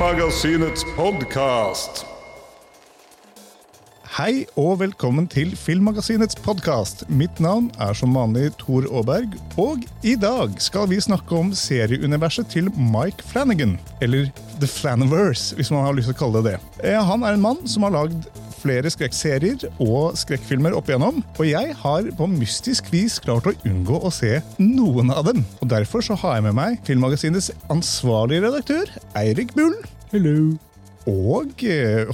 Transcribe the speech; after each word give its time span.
Filmmagasinets 0.00 0.80
podkast. 0.96 2.06
Hei 4.16 4.46
og 4.56 4.78
velkommen 4.80 5.26
til 5.28 5.50
Filmmagasinets 5.52 6.38
podkast. 6.40 7.02
Mitt 7.12 7.36
navn 7.36 7.66
er 7.76 7.92
som 7.92 8.16
vanlig 8.16 8.46
Tor 8.56 8.88
Aaberg, 8.88 9.36
og 9.60 9.84
i 10.00 10.14
dag 10.16 10.56
skal 10.56 10.88
vi 10.88 11.02
snakke 11.04 11.36
om 11.36 11.52
serieuniverset 11.52 12.48
til 12.48 12.72
Mike 12.80 13.28
Flanagan. 13.28 13.76
Eller 14.00 14.32
The 14.56 14.70
Flaniverse, 14.72 15.52
hvis 15.58 15.68
man 15.68 15.84
har 15.84 15.92
lyst 15.98 16.08
til 16.08 16.16
å 16.16 16.20
kalle 16.22 16.40
det 16.46 16.54
det. 16.54 16.80
Eh, 16.80 16.96
Han 16.96 17.20
er 17.20 17.36
en 17.36 17.44
mann 17.44 17.60
som 17.68 17.84
har 17.84 17.92
lagd 17.92 18.24
flere 18.60 18.92
skrekkserier 18.92 19.66
og 19.82 20.16
skrekkfilmer 20.20 20.76
opp 20.76 20.90
igjennom, 20.90 21.22
og 21.36 21.44
jeg 21.48 21.74
har 21.82 22.10
på 22.16 22.30
mystisk 22.30 22.92
vis 22.94 23.18
klart 23.22 23.48
å 23.50 23.56
unngå 23.68 24.00
å 24.04 24.12
se 24.14 24.38
noen 24.60 25.12
av 25.14 25.26
dem. 25.30 25.44
Og 25.60 25.70
Derfor 25.70 26.04
så 26.04 26.18
har 26.22 26.38
jeg 26.38 26.48
med 26.50 26.58
meg 26.58 26.80
Filmmagasinets 26.88 27.52
ansvarlige 27.72 28.48
redaktør, 28.48 28.90
Eirik 29.18 29.54
Bull. 29.56 29.78
Hello. 30.10 30.58
Og 31.08 31.62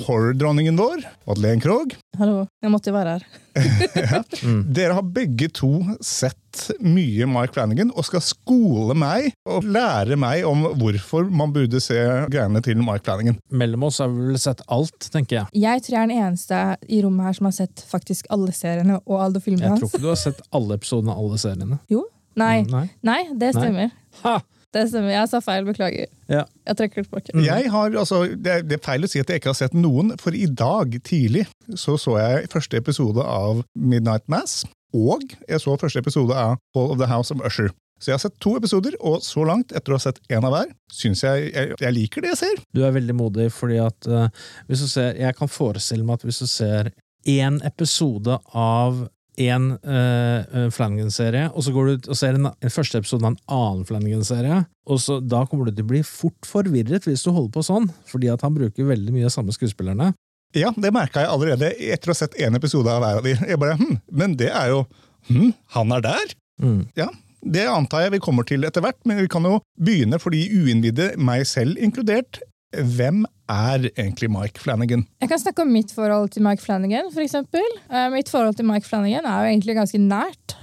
horror-dronningen 0.06 0.77
vår, 0.79 1.01
Madeleine 1.27 1.61
Krogh. 1.61 1.97
Hallo. 2.20 2.45
Jeg 2.62 2.70
måtte 2.70 2.93
jo 2.93 2.95
være 2.95 3.17
her. 3.17 3.25
Dere 4.77 4.95
har 4.95 5.09
begge 5.17 5.48
to 5.51 5.70
sett 6.05 6.69
mye 6.81 7.27
Mike 7.28 7.56
Flanagan 7.56 7.91
og 7.93 8.06
skal 8.06 8.23
skole 8.25 8.95
meg 8.97 9.33
og 9.48 9.67
lære 9.67 10.17
meg 10.20 10.47
om 10.48 10.65
hvorfor 10.78 11.27
man 11.28 11.53
burde 11.56 11.81
se 11.83 11.98
greiene 12.33 12.62
til 12.65 12.78
Mike 12.78 13.03
Flanagan. 13.09 13.41
Mellom 13.51 13.89
oss 13.91 13.98
har 14.05 14.12
vi 14.12 14.31
vel 14.31 14.41
sett 14.41 14.62
alt, 14.73 15.11
tenker 15.12 15.41
jeg. 15.41 15.50
Jeg 15.67 15.83
tror 15.84 15.98
jeg 15.98 16.03
er 16.05 16.12
den 16.12 16.25
eneste 16.31 16.62
i 16.87 17.03
rommet 17.05 17.27
her 17.28 17.39
som 17.41 17.50
har 17.50 17.56
sett 17.59 17.87
faktisk 17.91 18.31
alle 18.33 18.55
seriene 18.56 19.00
og 19.03 19.17
alle 19.19 19.43
filmene 19.43 19.75
hans. 19.75 19.83
Jeg 19.83 19.91
tror 19.91 19.97
ikke 19.98 20.06
du 20.06 20.12
har 20.15 20.23
sett 20.23 20.45
alle 20.55 20.78
episodene 20.78 21.17
av 21.17 21.25
alle 21.27 21.43
seriene. 21.43 21.81
Jo? 21.93 22.06
Nei. 22.39 22.61
Mm, 22.62 22.71
Nei. 22.77 22.87
Nei, 23.09 23.23
det 23.41 23.56
stemmer. 23.56 23.91
Ha! 24.23 24.39
Det 24.77 24.85
stemmer. 24.91 25.15
Jeg 25.15 25.31
sa 25.33 25.41
feil. 25.45 25.65
Beklager. 25.67 26.11
Ja. 26.31 26.45
Jeg 26.69 26.79
trekker 26.79 27.03
det 27.03 27.09
tilbake. 27.09 27.45
Jeg 27.47 27.71
har, 27.73 27.97
altså, 27.97 28.23
det, 28.29 28.53
er, 28.53 28.67
det 28.67 28.79
er 28.79 28.85
feil 28.85 29.07
å 29.07 29.11
si 29.11 29.23
at 29.23 29.33
jeg 29.33 29.41
ikke 29.41 29.53
har 29.55 29.59
sett 29.59 29.77
noen, 29.77 30.13
for 30.21 30.37
i 30.37 30.47
dag 30.47 30.99
tidlig 31.07 31.47
så 31.75 31.97
så 32.01 32.19
jeg 32.21 32.51
første 32.53 32.79
episode 32.79 33.25
av 33.25 33.65
Midnight 33.75 34.27
Mass, 34.31 34.65
og 34.95 35.25
jeg 35.49 35.63
så 35.63 35.75
første 35.81 36.03
episode 36.05 36.37
av 36.37 36.61
Hall 36.77 36.93
of 36.93 37.01
the 37.01 37.09
House 37.11 37.35
of 37.35 37.43
Usher. 37.45 37.73
Så 37.97 38.11
jeg 38.11 38.19
har 38.19 38.25
sett 38.27 38.37
to 38.45 38.53
episoder, 38.59 38.93
og 39.01 39.23
så 39.25 39.47
langt, 39.49 39.73
etter 39.73 39.95
å 39.95 39.97
ha 39.97 40.05
sett 40.05 40.21
én 40.29 40.45
av 40.45 40.53
hver, 40.53 40.73
syns 40.93 41.25
jeg, 41.25 41.49
jeg 41.55 41.79
jeg 41.81 41.97
liker 41.97 42.25
det 42.25 42.35
jeg 42.35 42.41
ser. 42.43 42.63
Du 42.77 42.83
er 42.85 42.93
veldig 42.93 43.17
modig, 43.17 43.49
fordi 43.57 43.81
at 43.81 44.09
uh, 44.11 44.29
hvis 44.69 44.85
du 44.85 44.89
ser 44.91 45.17
Jeg 45.17 45.37
kan 45.39 45.49
forestille 45.49 46.05
meg 46.05 46.21
at 46.21 46.27
hvis 46.29 46.43
du 46.45 46.49
ser 46.51 46.93
én 47.27 47.57
episode 47.67 48.37
av 48.53 49.06
en 49.37 49.73
uh, 49.77 50.69
Flanagan-serie, 50.73 51.51
og 51.53 51.65
så 51.65 51.73
går 51.75 51.89
du 51.89 52.09
og 52.11 52.19
ser 52.19 52.39
en, 52.39 52.49
en 52.49 52.73
første 52.73 53.01
episode 53.03 53.25
av 53.25 53.35
en 53.35 53.41
annen 53.53 53.85
Flanagan-serie, 53.89 54.63
og 54.89 55.01
så 55.03 55.19
da 55.21 55.43
kommer 55.49 55.69
du 55.69 55.75
til 55.75 55.87
å 55.87 55.91
bli 55.93 56.03
fort 56.07 56.49
forvirret 56.49 57.09
hvis 57.09 57.27
du 57.27 57.33
holder 57.33 57.53
på 57.57 57.67
sånn, 57.67 57.91
fordi 58.09 58.31
at 58.33 58.45
han 58.47 58.57
bruker 58.57 58.89
veldig 58.89 59.15
mye 59.15 59.29
av 59.29 59.35
samme 59.35 59.55
skuespillerne. 59.57 60.13
Ja, 60.57 60.71
det 60.73 60.93
merka 60.95 61.25
jeg 61.25 61.33
allerede 61.33 61.73
etter 61.75 62.11
å 62.11 62.15
ha 62.15 62.21
sett 62.23 62.39
én 62.41 62.57
episode 62.57 62.89
av 62.89 63.03
hver 63.03 63.21
av 63.21 63.27
de. 63.27 63.35
Jeg 63.37 63.61
bare, 63.61 63.77
hm, 63.77 63.99
Men 64.09 64.37
det 64.41 64.49
er 64.55 64.71
jo 64.73 64.85
hm, 65.29 65.51
Han 65.75 65.93
er 65.93 66.05
der? 66.07 66.35
Mm. 66.63 66.87
Ja, 66.97 67.11
det 67.45 67.67
antar 67.69 68.07
jeg 68.07 68.17
vi 68.17 68.23
kommer 68.25 68.47
til 68.47 68.65
etter 68.65 68.85
hvert, 68.85 68.99
men 69.05 69.21
vi 69.21 69.29
kan 69.31 69.45
jo 69.45 69.59
begynne 69.77 70.19
for 70.23 70.35
de 70.35 70.41
uinnvidde, 70.49 71.13
meg 71.21 71.45
selv 71.51 71.77
inkludert. 71.83 72.41
Hvem 72.76 73.25
er 73.48 73.88
egentlig 73.97 74.28
Mike 74.32 74.60
Flanagan? 74.60 75.06
Jeg 75.22 75.31
kan 75.31 75.41
snakke 75.41 75.64
om 75.64 75.72
mitt 75.72 75.92
forhold 75.94 76.31
til 76.34 76.42
Mike 76.44 76.62
Flanagan. 76.62 77.10
For 77.14 77.22
eksempel. 77.25 77.64
Eh, 77.91 78.09
mitt 78.12 78.28
forhold 78.32 78.56
til 78.59 78.66
Mike 78.69 78.87
Flanagan 78.88 79.25
er 79.25 79.44
jo 79.44 79.50
egentlig 79.54 79.76
ganske 79.78 80.00
nært. 80.03 80.56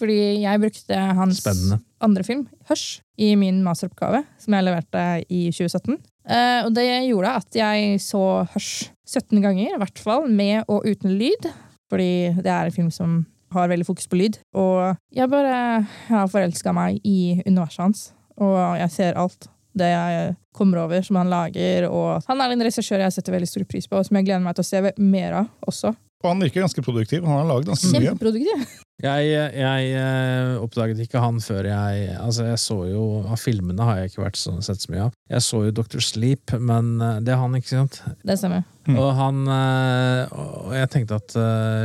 Fordi 0.00 0.40
jeg 0.42 0.60
brukte 0.62 0.96
hans 1.18 1.42
Spennende. 1.42 1.80
andre 2.00 2.24
film, 2.24 2.46
Hush, 2.70 3.02
i 3.18 3.34
min 3.36 3.62
masteroppgave, 3.62 4.22
som 4.40 4.54
jeg 4.56 4.64
leverte 4.64 5.02
i 5.28 5.50
2017. 5.52 5.98
Eh, 6.30 6.60
og 6.64 6.70
det 6.74 6.86
gjorde 7.08 7.34
at 7.42 7.58
jeg 7.58 8.00
så 8.00 8.46
Hush 8.54 8.90
17 9.06 9.42
ganger, 9.42 9.74
i 9.74 9.80
hvert 9.82 9.98
fall, 9.98 10.28
med 10.30 10.64
og 10.68 10.86
uten 10.86 11.18
lyd. 11.18 11.50
Fordi 11.90 12.32
det 12.38 12.46
er 12.46 12.70
en 12.70 12.72
film 12.72 12.90
som 12.94 13.26
har 13.52 13.68
veldig 13.68 13.86
fokus 13.86 14.06
på 14.06 14.16
lyd. 14.20 14.38
Og 14.54 14.96
jeg 15.12 15.28
bare 15.28 15.82
har 16.08 16.30
forelska 16.30 16.72
meg 16.72 17.00
i 17.04 17.42
universet 17.46 17.82
hans. 17.82 18.04
Og 18.38 18.56
jeg 18.78 18.90
ser 18.94 19.18
alt 19.18 19.50
det 19.76 19.90
jeg 19.90 20.36
kommer 20.56 20.82
over 20.84 21.02
som 21.06 21.18
han 21.20 21.30
lager. 21.32 21.88
Og 21.90 22.26
han 22.26 22.44
er 22.44 22.54
en 22.54 22.64
regissør 22.66 23.04
jeg 23.04 23.16
setter 23.16 23.36
veldig 23.36 23.50
stor 23.50 23.66
pris 23.70 23.88
på, 23.90 23.98
og 23.98 24.06
som 24.08 24.18
jeg 24.20 24.28
gleder 24.28 24.44
meg 24.44 24.58
til 24.58 24.66
å 24.66 24.70
se 24.70 24.94
mer 24.98 25.40
av 25.42 25.70
også. 25.70 25.94
Og 26.20 26.28
han 26.28 26.42
virker 26.44 26.66
ganske 26.66 26.84
produktiv. 26.84 27.24
Han 27.24 27.40
har 27.40 27.48
laget 27.48 27.70
ganske 27.70 27.90
mye. 27.94 28.10
Kjempeproduktiv. 28.10 28.80
Jeg, 29.00 29.28
jeg 29.56 29.92
eh, 29.96 30.56
oppdaget 30.60 30.98
ikke 31.04 31.22
han 31.22 31.38
før 31.40 31.70
jeg 31.70 32.16
Altså, 32.20 32.44
jeg 32.50 32.60
så 32.60 32.76
jo 32.90 33.04
Av 33.24 33.38
filmene 33.40 33.86
har 33.86 34.00
jeg 34.00 34.12
ikke 34.12 34.26
vært 34.26 34.40
så, 34.40 34.56
sett 34.64 34.82
så 34.84 34.92
mye 34.92 35.06
av. 35.08 35.14
Jeg 35.30 35.46
så 35.46 35.62
jo 35.66 35.74
Dr. 35.76 36.02
Sleep, 36.04 36.52
men 36.58 36.92
eh, 37.00 37.20
det 37.24 37.34
er 37.34 37.40
han, 37.40 37.56
ikke 37.56 37.72
sant? 37.72 38.00
Det 38.26 38.36
stemmer. 38.40 38.66
Mm. 38.88 38.96
Og 38.96 39.10
han 39.16 39.40
eh, 39.52 40.34
Og 40.66 40.74
jeg 40.76 40.90
tenkte 40.92 41.20
at 41.20 41.36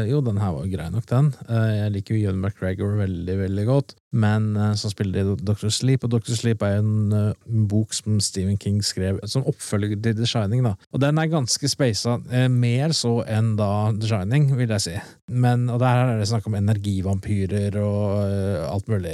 jo, 0.09 0.21
den 0.25 0.39
her 0.41 0.53
var 0.55 0.65
jo 0.65 0.73
grei 0.73 0.87
nok, 0.91 1.05
den. 1.09 1.31
Jeg 1.49 1.91
liker 1.93 2.15
jo 2.15 2.25
Ewan 2.25 2.41
McGregor 2.41 2.95
veldig, 2.99 3.35
veldig 3.39 3.65
godt, 3.67 3.93
men 4.15 4.47
så 4.79 4.89
spiller 4.91 5.25
de 5.25 5.35
Dr. 5.45 5.69
Sleep, 5.73 6.05
og 6.05 6.13
Dr. 6.13 6.35
Sleep 6.37 6.63
er 6.65 6.77
jo 6.77 6.83
en 6.85 7.65
bok 7.69 7.93
som 7.95 8.19
Stephen 8.23 8.57
King 8.61 8.81
skrev 8.85 9.19
som 9.29 9.45
oppfølger 9.49 9.99
til 10.01 10.15
The 10.17 10.27
Shining, 10.29 10.63
da. 10.65 10.75
Og 10.93 11.01
den 11.03 11.19
er 11.19 11.31
ganske 11.31 11.69
speisa, 11.69 12.17
eh, 12.31 12.47
mer 12.51 12.93
så 12.95 13.19
enn 13.27 13.55
da 13.59 13.91
The 13.95 14.09
Shining, 14.09 14.49
vil 14.57 14.73
jeg 14.75 14.85
si. 14.85 14.95
Men, 15.31 15.69
og 15.69 15.79
der 15.83 16.03
er 16.03 16.19
det 16.19 16.29
snakk 16.29 16.47
om 16.47 16.57
energivampyrer 17.05 17.77
og 17.79 18.25
eh, 18.25 18.65
alt 18.65 18.89
mulig. 18.89 19.13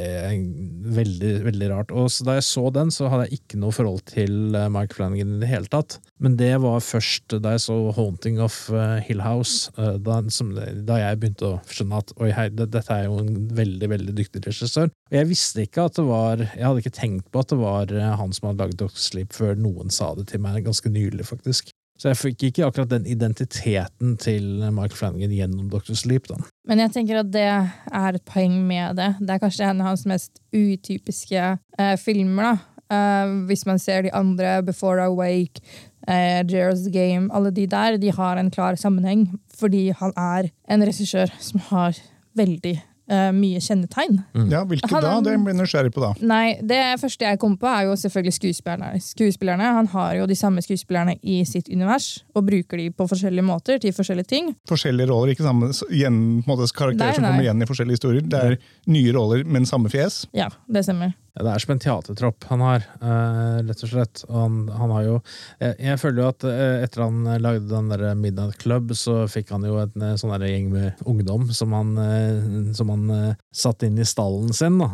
Veldig, 0.91 1.33
veldig 1.45 1.69
rart. 1.71 1.91
Og 1.91 2.09
da 2.25 2.37
jeg 2.37 2.45
så 2.47 2.69
den, 2.73 2.91
så 2.91 3.09
hadde 3.11 3.27
jeg 3.27 3.41
ikke 3.41 3.59
noe 3.59 3.75
forhold 3.75 4.01
til 4.09 4.55
eh, 4.55 4.69
Mike 4.71 4.95
Flanagan 4.95 5.35
i 5.37 5.41
det 5.41 5.49
hele 5.51 5.69
tatt. 5.71 5.99
Men 6.19 6.37
det 6.39 6.53
var 6.61 6.79
først 6.83 7.37
da 7.41 7.55
jeg 7.55 7.65
så 7.65 7.77
Haunting 7.95 8.39
of 8.41 8.69
eh, 8.73 9.01
Hill 9.07 9.21
House, 9.21 9.71
da, 9.75 10.21
da 10.21 10.99
jeg 10.99 11.19
begynte 11.19 11.47
å 11.47 11.59
skjønne 11.69 12.01
at 12.01 12.15
oi, 12.19 12.31
hei, 12.35 12.47
dette 12.53 12.85
er 12.91 13.07
jo 13.07 13.19
en 13.21 13.49
veldig 13.55 13.91
veldig 13.91 14.15
dyktig 14.17 14.43
regissør. 14.45 14.91
Og 15.11 15.17
jeg 15.17 15.29
visste 15.29 15.65
ikke 15.65 15.87
at 15.89 15.97
det 15.97 16.05
var 16.07 16.39
Jeg 16.39 16.63
hadde 16.63 16.81
ikke 16.81 16.95
tenkt 16.95 17.27
på 17.31 17.41
at 17.41 17.51
det 17.51 17.59
var 17.59 17.91
han 17.91 18.33
som 18.35 18.49
hadde 18.49 18.63
laget 18.63 18.79
Dog 18.79 18.95
Sleep, 18.95 19.33
før 19.35 19.57
noen 19.59 19.91
sa 19.93 20.13
det 20.17 20.29
til 20.31 20.43
meg 20.43 20.63
ganske 20.65 20.91
nylig, 20.91 21.27
faktisk. 21.27 21.73
Så 22.01 22.09
jeg 22.09 22.17
fikk 22.17 22.43
ikke 22.47 22.65
akkurat 22.65 22.89
den 22.89 23.03
identiteten 23.05 24.15
til 24.17 24.45
Michael 24.73 24.97
Flanagan 24.97 25.35
gjennom 25.35 25.67
Dr. 25.69 25.93
Sleep. 25.93 26.25
da. 26.31 26.39
Men 26.65 26.81
jeg 26.81 26.95
tenker 26.95 27.19
at 27.21 27.29
det 27.29 27.45
er 27.45 28.17
et 28.17 28.25
poeng 28.25 28.55
med 28.65 28.97
det. 28.97 29.11
Det 29.21 29.35
er 29.35 29.43
kanskje 29.43 29.67
en 29.69 29.83
av 29.83 29.91
hans 29.91 30.07
mest 30.09 30.41
utypiske 30.49 31.43
eh, 31.77 31.93
filmer. 32.01 32.49
da. 32.49 32.71
Eh, 32.91 33.35
hvis 33.51 33.67
man 33.69 33.77
ser 33.77 34.07
de 34.07 34.15
andre, 34.17 34.63
Before 34.65 35.05
I 35.05 35.13
Wake, 35.13 35.61
eh, 36.07 36.41
Gerald's 36.41 36.89
Game, 36.89 37.29
alle 37.29 37.53
de 37.53 37.67
der, 37.69 37.97
de 38.01 38.09
har 38.09 38.37
en 38.37 38.49
klar 38.49 38.75
sammenheng. 38.75 39.37
Fordi 39.53 39.91
han 39.93 40.17
er 40.17 40.49
en 40.67 40.81
regissør 40.81 41.29
som 41.37 41.61
har 41.69 42.01
veldig 42.33 42.79
eh, 43.11 43.29
mye 43.35 43.61
kjennetegn. 43.61 44.19
Ja, 44.51 44.63
Hvilke 44.67 44.89
Han 44.91 45.05
da? 45.05 45.13
Det 45.25 45.35
blir 45.45 45.57
nysgjerrig 45.57 45.93
på 45.95 46.03
da. 46.03 46.11
Nei, 46.25 46.57
det 46.63 46.79
første 47.01 47.27
jeg 47.27 47.39
kom 47.41 47.57
på, 47.59 47.69
er 47.69 47.89
jo 47.89 47.95
selvfølgelig 47.99 48.35
skuespillerne. 48.37 49.01
skuespillerne. 49.03 49.71
Han 49.79 49.89
har 49.93 50.15
jo 50.21 50.27
de 50.29 50.37
samme 50.39 50.63
skuespillerne 50.63 51.17
i 51.21 51.41
sitt 51.45 51.69
univers, 51.69 52.23
og 52.35 52.47
bruker 52.47 52.77
de 52.77 52.89
på 52.91 53.07
forskjellige 53.11 53.45
måter 53.45 53.81
til 53.81 53.93
forskjellige 53.95 54.31
ting. 54.31 54.53
Forskjellige 54.69 55.09
roller, 55.11 55.33
ikke 55.35 55.47
samme 55.47 55.71
igjen, 55.89 56.43
karakterer 56.45 56.95
Nei, 56.95 57.15
som 57.15 57.27
kommer 57.27 57.45
igjen 57.45 57.61
i 57.61 57.69
forskjellige 57.69 57.99
historier. 57.99 58.21
Det 58.31 58.45
er 58.51 58.57
nye 58.91 59.13
roller, 59.15 59.43
men 59.45 59.65
samme 59.65 59.91
fjes. 59.91 60.25
Ja, 60.37 60.49
det 60.71 60.85
stemmer. 60.87 61.13
Ja, 61.31 61.45
det 61.45 61.51
er 61.53 61.63
som 61.63 61.71
en 61.71 61.79
teatertropp 61.79 62.45
han 62.49 62.61
har, 62.65 62.85
uh, 62.99 63.61
rett 63.63 63.83
og 63.85 63.91
slett. 63.93 64.23
Og 64.27 64.35
han, 64.35 64.55
han 64.75 64.91
har 64.91 65.03
jo 65.05 65.13
jeg, 65.61 65.75
jeg 65.79 65.99
føler 66.01 66.19
jo 66.19 66.27
at 66.27 66.45
uh, 66.47 66.73
etter 66.83 67.03
han 67.05 67.21
lagde 67.43 67.69
den 67.69 67.91
der 67.93 68.03
Midnight 68.19 68.57
Club, 68.59 68.91
så 68.99 69.21
fikk 69.31 69.53
han 69.55 69.63
jo 69.67 69.77
en 69.79 70.03
eh, 70.03 70.17
sånn 70.19 70.33
der 70.35 70.49
gjeng 70.49 70.67
med 70.73 71.03
ungdom 71.07 71.47
som 71.55 71.75
han, 71.77 71.93
uh, 71.95 72.73
som 72.75 72.91
han 72.91 73.35
satte 73.55 73.87
inn 73.87 73.99
i 74.01 74.07
stallen 74.07 74.51
sin. 74.55 74.79
Da. 74.81 74.89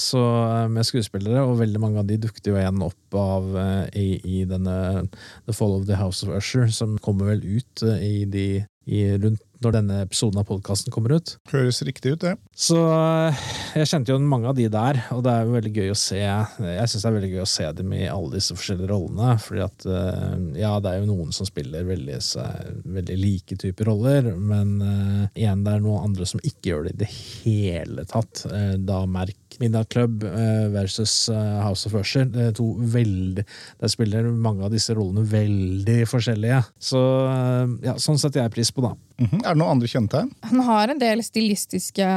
Så 0.00 0.20
med 0.72 0.86
skuespillere, 0.86 1.42
og 1.44 1.60
veldig 1.60 1.80
mange 1.82 2.00
av 2.00 2.08
de 2.08 2.18
dukket 2.20 2.48
jo 2.50 2.56
igjen 2.56 2.84
opp 2.84 3.16
av 3.16 3.48
i, 3.96 4.20
i 4.20 4.44
denne 4.48 5.06
The 5.46 5.54
Fall 5.56 5.76
of 5.78 5.86
the 5.88 5.98
House 6.00 6.24
of 6.24 6.32
Usher, 6.36 6.68
som 6.72 6.96
kommer 7.02 7.32
vel 7.34 7.44
ut 7.44 7.84
i 8.00 8.24
de 8.30 8.46
i 8.86 9.02
rundt 9.18 9.42
når 9.64 9.76
denne 9.78 10.00
episoden 10.04 10.40
av 10.40 10.46
podkasten 10.48 10.92
kommer 10.94 11.16
ut. 11.16 11.36
Høres 11.50 11.80
riktig 11.86 12.14
ut, 12.14 12.24
det. 12.24 12.34
Så 12.56 12.78
eh, 12.92 13.44
jeg 13.80 13.90
kjente 13.90 14.12
jo 14.12 14.18
mange 14.20 14.50
av 14.50 14.56
de 14.58 14.66
der, 14.72 15.00
og 15.14 15.22
det 15.26 15.32
er 15.32 15.46
jo 15.46 15.56
veldig 15.56 15.72
gøy 15.76 15.92
å 15.92 15.98
se 15.98 16.20
Jeg 16.20 16.90
syns 16.90 17.02
det 17.02 17.10
er 17.10 17.16
veldig 17.16 17.32
gøy 17.34 17.42
å 17.44 17.50
se 17.50 17.70
dem 17.78 17.94
i 17.96 18.02
alle 18.10 18.34
disse 18.36 18.56
forskjellige 18.56 18.90
rollene, 18.92 19.36
fordi 19.42 19.64
at 19.66 19.88
eh, 19.88 20.36
ja, 20.62 20.74
det 20.82 20.92
er 20.92 21.02
jo 21.02 21.10
noen 21.10 21.32
som 21.36 21.48
spiller 21.48 21.86
veldig, 21.88 22.20
veldig 22.98 23.18
like 23.20 23.58
typer 23.62 23.90
roller, 23.92 24.32
men 24.36 24.76
eh, 24.82 25.42
igjen, 25.42 25.64
det 25.66 25.76
er 25.76 25.84
noen 25.84 26.10
andre 26.10 26.28
som 26.28 26.42
ikke 26.42 26.72
gjør 26.72 26.88
det 26.88 26.96
i 26.96 27.00
det 27.04 27.10
hele 27.14 28.06
tatt. 28.08 28.46
Da 28.86 29.02
merk 29.10 29.45
Midnight 29.60 29.88
Club 29.92 30.24
eh, 30.24 30.66
versus 30.74 31.28
eh, 31.28 31.60
House 31.64 31.86
of 31.88 31.94
Usher. 31.98 32.24
Det 32.30 32.48
er 32.48 32.52
to 32.56 32.66
veldig 32.78 33.44
Der 33.80 33.88
spiller 33.92 34.28
mange 34.32 34.64
av 34.66 34.70
disse 34.74 34.94
rollene 34.96 35.24
veldig 35.30 36.00
forskjellige. 36.10 36.62
Så 36.78 37.00
eh, 37.30 37.76
ja, 37.88 37.94
sånn 38.02 38.18
setter 38.20 38.42
jeg 38.44 38.54
pris 38.56 38.70
på, 38.72 38.84
da. 38.86 38.92
Mhm. 39.22 39.40
Er 39.44 39.54
det 39.54 39.60
noen 39.62 39.76
andre 39.76 39.88
kjennetegn? 39.90 40.30
Han 40.52 40.60
har 40.68 40.92
en 40.92 41.00
del 41.02 41.22
stilistiske 41.24 42.10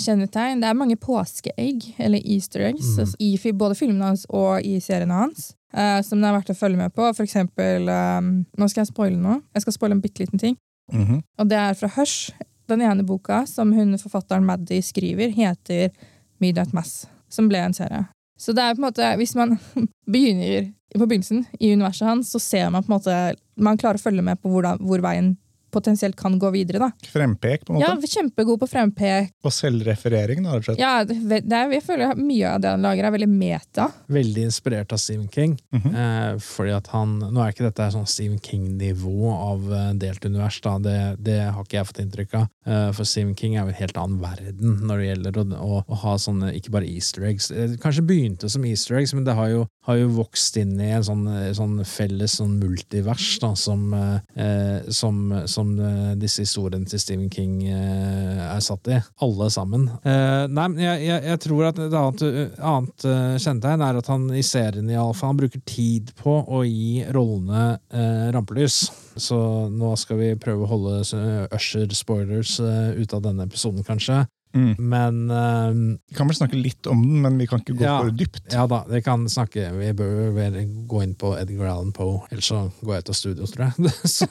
kjennetegn. 0.00 0.60
Det 0.62 0.68
er 0.70 0.76
mange 0.78 0.96
påskeegg, 0.96 1.90
eller 2.00 2.22
easter 2.24 2.62
eggs, 2.70 2.94
altså, 2.98 3.16
i 3.20 3.34
både 3.52 3.76
filmene 3.76 4.06
hans 4.12 4.22
og 4.32 4.64
i 4.64 4.78
seriene 4.80 5.18
hans. 5.24 5.50
eh, 5.76 6.00
som 6.02 6.18
det 6.20 6.26
er 6.30 6.34
verdt 6.38 6.50
å 6.50 6.56
følge 6.58 6.80
med 6.80 6.94
på. 6.96 7.04
For 7.14 7.22
eksempel 7.22 7.84
Nå 7.86 8.68
skal 8.68 8.80
jeg 8.82 8.88
spoile 8.90 9.20
noe. 9.20 9.40
Jeg 9.54 9.62
skal 9.66 9.76
spoile 9.76 9.94
en 9.98 10.00
bitte 10.02 10.24
liten 10.24 10.40
ting. 10.40 10.56
Mhm. 10.92 11.20
Og 11.38 11.48
det 11.48 11.58
er 11.60 11.74
fra 11.78 11.88
Hush. 11.98 12.32
Den 12.70 12.80
ene 12.86 13.02
boka 13.06 13.44
som 13.50 13.72
hun 13.74 13.96
forfatteren 13.98 14.44
Maddy 14.46 14.80
skriver, 14.82 15.30
heter 15.34 15.90
Midnight 16.40 16.74
Mass, 16.76 17.04
som 17.28 17.48
ble 17.50 17.62
en 17.62 17.76
serie. 17.76 18.04
Så 18.40 18.54
det 18.56 18.64
er 18.64 18.76
på 18.76 18.80
en 18.80 18.88
måte, 18.88 19.08
hvis 19.20 19.36
man 19.36 19.58
begynner 20.12 20.70
på 20.96 21.06
begynnelsen 21.06 21.44
i 21.60 21.72
universet 21.74 22.08
hans, 22.08 22.32
så 22.32 22.40
ser 22.42 22.70
man 22.72 22.84
på 22.84 22.90
en 22.92 22.98
måte 22.98 23.20
Man 23.60 23.76
klarer 23.76 24.00
å 24.00 24.02
følge 24.02 24.24
med 24.24 24.40
på 24.40 24.48
hvordan, 24.48 24.80
hvor 24.80 25.02
veien 25.04 25.34
potensielt 25.70 26.16
kan 26.18 26.38
gå 26.40 26.50
videre. 26.54 26.78
da. 26.82 26.90
Frempek, 27.12 27.64
på 27.66 27.72
en 27.74 27.80
måte? 27.80 27.88
Ja, 27.88 28.10
kjempegod 28.20 28.60
på 28.62 28.68
frempek. 28.70 29.32
Og 29.46 29.52
selvreferering, 29.54 30.42
da, 30.44 30.56
rett 30.56 30.64
og 30.64 30.68
slett. 30.70 30.80
Ja, 30.82 31.04
det 31.04 31.18
det 31.50 31.56
er, 31.56 31.70
jeg 31.72 31.84
føler 31.86 32.14
mye 32.18 32.50
av 32.54 32.60
det 32.62 32.70
han 32.74 32.82
lager, 32.84 33.06
er 33.08 33.14
veldig 33.14 33.28
meta. 33.30 33.88
veldig 34.10 34.42
inspirert 34.48 34.92
av 34.92 34.98
Stephen 34.98 35.28
King. 35.32 35.58
Mhm. 35.72 35.94
eh, 35.94 36.38
fordi 36.42 36.74
at 36.76 36.86
han, 36.94 37.18
Nå 37.20 37.40
er 37.44 37.52
ikke 37.52 37.66
dette 37.68 37.90
sånn 37.94 38.06
Stephen 38.08 38.38
King-nivå 38.42 39.30
av 39.32 39.72
eh, 39.72 39.92
delt 40.00 40.24
univers, 40.24 40.60
da. 40.64 40.78
Det, 40.78 40.96
det 41.22 41.38
har 41.52 41.62
ikke 41.64 41.78
jeg 41.78 41.86
fått 41.90 42.02
inntrykk 42.04 42.34
av. 42.40 42.48
Eh, 42.66 42.90
for 42.96 43.04
Stephen 43.08 43.34
King 43.36 43.56
er 43.56 43.64
jo 43.64 43.74
en 43.74 43.80
helt 43.80 43.96
annen 44.00 44.20
verden 44.22 44.80
når 44.86 44.98
det 45.02 45.08
gjelder 45.10 45.38
å, 45.40 45.44
å, 45.60 45.82
å 45.86 46.00
ha 46.04 46.16
sånne, 46.18 46.52
ikke 46.58 46.72
bare 46.74 46.88
easter 46.90 47.24
eggs. 47.28 47.48
Det 47.52 47.78
kanskje 47.82 48.04
begynte 48.06 48.50
som 48.50 48.64
easter 48.64 48.96
eggs, 49.00 49.14
men 49.14 49.24
det 49.24 49.34
har 49.38 49.48
jo, 49.52 49.66
har 49.90 49.98
jo 50.00 50.10
vokst 50.20 50.56
inn 50.60 50.76
i 50.80 50.90
en 50.94 51.04
sånn, 51.06 51.24
sånn 51.56 51.80
felles 51.88 52.38
sånn 52.38 52.56
multivers 52.60 53.26
da, 53.42 53.52
som, 53.58 53.88
eh, 53.96 54.40
eh, 54.44 54.90
som, 54.94 55.20
som 55.50 55.72
eh, 55.78 56.12
disse 56.20 56.46
historiene 56.46 56.88
til 56.88 57.02
Stephen 57.02 57.30
King 57.32 57.58
eh, 57.66 58.40
er 58.46 58.62
satt 58.64 58.90
i. 58.90 59.00
Alle 59.24 59.50
sammen. 59.52 59.88
Eh, 60.04 60.46
nei, 60.50 60.66
men 60.72 60.80
jeg, 60.82 61.04
jeg, 61.08 61.26
jeg 61.32 61.42
tror 61.46 61.68
at 61.70 61.82
et 61.82 61.98
annet, 62.00 62.24
annet 62.58 63.06
eh, 63.10 63.36
kjennetegn 63.42 63.86
er 63.86 64.00
at 64.00 64.10
han 64.12 64.26
i 64.34 64.44
serien 64.46 64.90
i 64.90 64.98
alle 64.98 65.16
fall, 65.16 65.34
han 65.34 65.40
bruker 65.42 65.62
tid 65.68 66.14
på 66.20 66.36
å 66.46 66.62
gi 66.66 67.04
rollene 67.14 67.64
eh, 67.92 68.26
rampelys. 68.34 68.82
Så 69.20 69.38
nå 69.72 69.94
skal 70.00 70.20
vi 70.20 70.34
prøve 70.40 70.66
å 70.66 70.70
holde 70.70 71.00
eh, 71.02 71.56
Usher-spoilers 71.56 72.58
eh, 72.64 73.00
ut 73.02 73.16
av 73.16 73.24
denne 73.26 73.48
episoden, 73.48 73.84
kanskje. 73.86 74.24
Mm. 74.56 74.74
Men 74.78 75.18
eh, 75.30 75.98
Vi 76.10 76.16
kan 76.18 76.26
vel 76.26 76.34
snakke 76.34 76.58
litt 76.58 76.86
om 76.90 77.02
den, 77.04 77.20
men 77.22 77.36
vi 77.38 77.46
kan 77.46 77.60
ikke 77.62 77.76
gå 77.78 77.84
Ja. 77.84 77.98
for 78.02 78.10
dypt. 78.10 78.42
ja 78.50 78.64
da, 78.66 78.80
vi 78.90 79.00
kan 79.06 79.28
snakke 79.30 79.68
Vi 79.76 79.92
bør 79.94 80.32
vel 80.34 80.56
gå 80.90 81.02
inn 81.04 81.14
på 81.14 81.32
Edgar 81.38 81.70
Allan 81.70 81.92
Poe, 81.94 82.24
ellers 82.32 82.48
så 82.50 82.64
går 82.82 82.96
jeg 82.96 83.04
ut 83.04 83.12
av 83.12 83.18
studio, 83.20 83.46
tror 83.46 83.68
jeg. 83.68 83.92
så, 84.16 84.26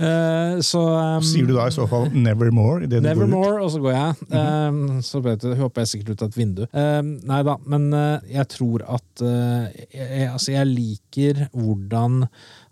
uh, 0.00 0.56
så 0.64 0.82
um, 1.18 1.26
Sier 1.26 1.48
du 1.50 1.54
da 1.56 1.66
i 1.68 1.74
så 1.74 1.86
fall 1.90 2.08
'nevermore'? 2.14 2.88
Nevermore, 2.88 3.60
og 3.62 3.70
så 3.74 3.82
går 3.84 3.92
jeg. 3.92 4.14
Um, 4.32 5.02
så 5.04 5.20
håper 5.20 5.82
jeg 5.82 5.88
sikkert 5.92 6.14
ut 6.14 6.22
av 6.24 6.32
et 6.32 6.38
vindu. 6.40 6.64
Um, 6.72 7.12
nei 7.28 7.42
da, 7.46 7.58
men 7.66 7.90
uh, 7.92 8.18
jeg 8.30 8.48
tror 8.56 8.86
at 8.88 9.24
uh, 9.24 9.68
jeg, 9.92 10.30
altså 10.32 10.56
jeg 10.56 10.70
liker 10.72 11.46
hvordan 11.52 12.22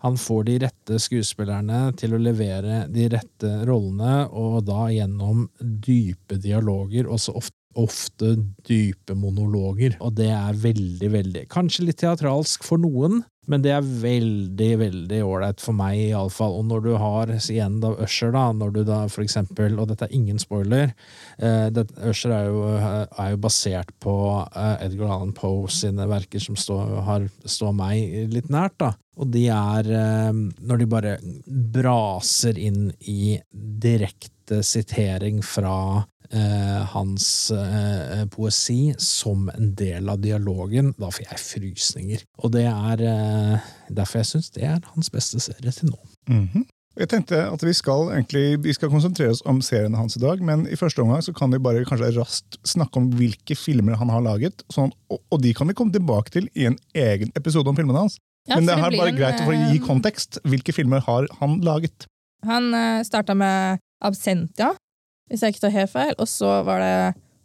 han 0.01 0.17
får 0.17 0.45
de 0.49 0.59
rette 0.65 0.99
skuespillerne 1.01 1.81
til 1.99 2.15
å 2.15 2.21
levere 2.21 2.85
de 2.89 3.07
rette 3.13 3.51
rollene, 3.69 4.27
og 4.33 4.63
da 4.65 4.87
gjennom 4.93 5.47
dype 5.59 6.39
dialoger, 6.41 7.09
og 7.09 7.21
så 7.21 7.37
ofte 7.37 7.57
Ofte 7.79 8.33
dype 8.67 9.15
monologer, 9.15 9.93
og 10.03 10.17
det 10.17 10.27
er 10.35 10.57
veldig, 10.59 11.09
veldig 11.13 11.43
Kanskje 11.53 11.85
litt 11.87 12.01
teatralsk 12.01 12.65
for 12.67 12.81
noen, 12.83 13.21
men 13.47 13.63
det 13.63 13.71
er 13.73 13.85
veldig, 13.85 14.69
veldig 14.81 15.21
ålreit 15.25 15.63
for 15.63 15.75
meg, 15.75 15.97
iallfall. 16.11 16.53
Og 16.59 16.67
når 16.69 16.83
du 16.85 16.91
har 17.01 17.31
igjen 17.39 17.79
da 17.81 17.93
Usher, 18.03 18.33
da, 18.35 18.43
når 18.53 18.75
du 18.75 18.81
da 18.87 18.99
for 19.11 19.25
eksempel 19.25 19.79
Og 19.81 19.89
dette 19.89 20.05
er 20.05 20.13
ingen 20.15 20.37
spoiler. 20.39 20.93
Eh, 21.41 21.67
det, 21.73 21.87
Usher 22.05 22.35
er 22.35 22.49
jo, 22.51 22.61
er 22.75 23.31
jo 23.33 23.41
basert 23.41 23.91
på 24.03 24.13
eh, 24.45 24.85
Edgar 24.85 25.15
Allan 25.15 25.33
Poe 25.35 25.71
sine 25.73 26.05
verker 26.11 26.43
som 26.43 26.59
står, 26.59 26.99
har, 27.07 27.27
står 27.43 27.73
meg 27.75 28.29
litt 28.35 28.51
nært, 28.53 28.77
da. 28.83 28.93
Og 29.21 29.29
de 29.29 29.45
er 29.53 29.91
eh, 29.93 30.31
Når 30.65 30.81
de 30.81 30.89
bare 30.89 31.17
braser 31.45 32.57
inn 32.57 32.89
i 33.05 33.37
direkte 33.53 34.61
sitering 34.65 35.39
fra 35.45 35.77
eh, 36.33 36.81
hans 36.91 37.27
eh, 37.55 38.25
poesi 38.33 38.91
som 38.99 39.47
en 39.53 39.71
del 39.79 40.09
av 40.11 40.19
dialogen, 40.23 40.91
da 40.99 41.11
får 41.13 41.29
jeg 41.29 41.43
frysninger. 41.45 42.25
Og 42.43 42.51
det 42.57 42.67
er 42.67 43.05
eh, 43.07 43.71
derfor 43.93 44.23
jeg 44.23 44.31
syns 44.33 44.51
det 44.57 44.67
er 44.67 44.83
hans 44.91 45.11
beste 45.13 45.41
serie 45.43 45.73
til 45.75 45.93
nå. 45.93 45.99
Mhm. 46.31 46.69
Jeg 46.99 47.07
tenkte 47.07 47.37
at 47.47 47.61
Vi 47.63 47.71
skal 47.71 48.09
egentlig, 48.11 48.59
vi 48.65 48.73
skal 48.75 48.89
konsentrere 48.91 49.31
oss 49.31 49.41
om 49.47 49.61
seriene 49.63 49.95
hans 49.95 50.17
i 50.17 50.19
dag, 50.19 50.41
men 50.43 50.65
i 50.67 50.75
første 50.75 50.99
omgang 50.99 51.21
så 51.23 51.31
kan 51.33 51.53
vi 51.53 51.61
bare 51.63 51.85
kanskje 51.87 52.11
raskt 52.17 52.57
snakke 52.67 52.99
om 52.99 53.07
hvilke 53.15 53.55
filmer 53.55 53.95
han 53.95 54.11
har 54.11 54.21
laget. 54.25 54.65
Sånn, 54.69 54.91
og, 55.07 55.21
og 55.31 55.39
de 55.41 55.53
kan 55.55 55.71
vi 55.71 55.77
komme 55.77 55.95
tilbake 55.95 56.33
til 56.35 56.49
i 56.51 56.67
en 56.67 56.75
egen 56.91 57.31
episode 57.39 57.71
om 57.71 57.79
filmene 57.79 58.03
hans. 58.03 58.19
Ja, 58.49 58.57
men 58.57 58.65
det 58.65 58.75
det 58.75 58.85
er 58.87 58.97
bare 58.97 59.11
en, 59.11 59.19
greit 59.19 59.41
å 59.45 59.53
gi 59.53 59.77
eh, 59.77 59.83
kontekst. 59.85 60.39
Hvilke 60.47 60.73
filmer 60.73 61.03
har 61.05 61.27
han 61.39 61.59
laget? 61.65 62.07
Han 62.47 62.71
uh, 62.73 63.01
starta 63.05 63.35
med 63.37 63.81
Absentia, 64.01 64.71
hvis 65.29 65.43
jeg 65.43 65.53
ikke 65.53 65.65
tar 65.67 65.75
helt 65.75 65.93
feil, 65.93 66.15
og 66.17 66.29
så 66.29 66.61
var 66.65 66.81
det 66.81 66.95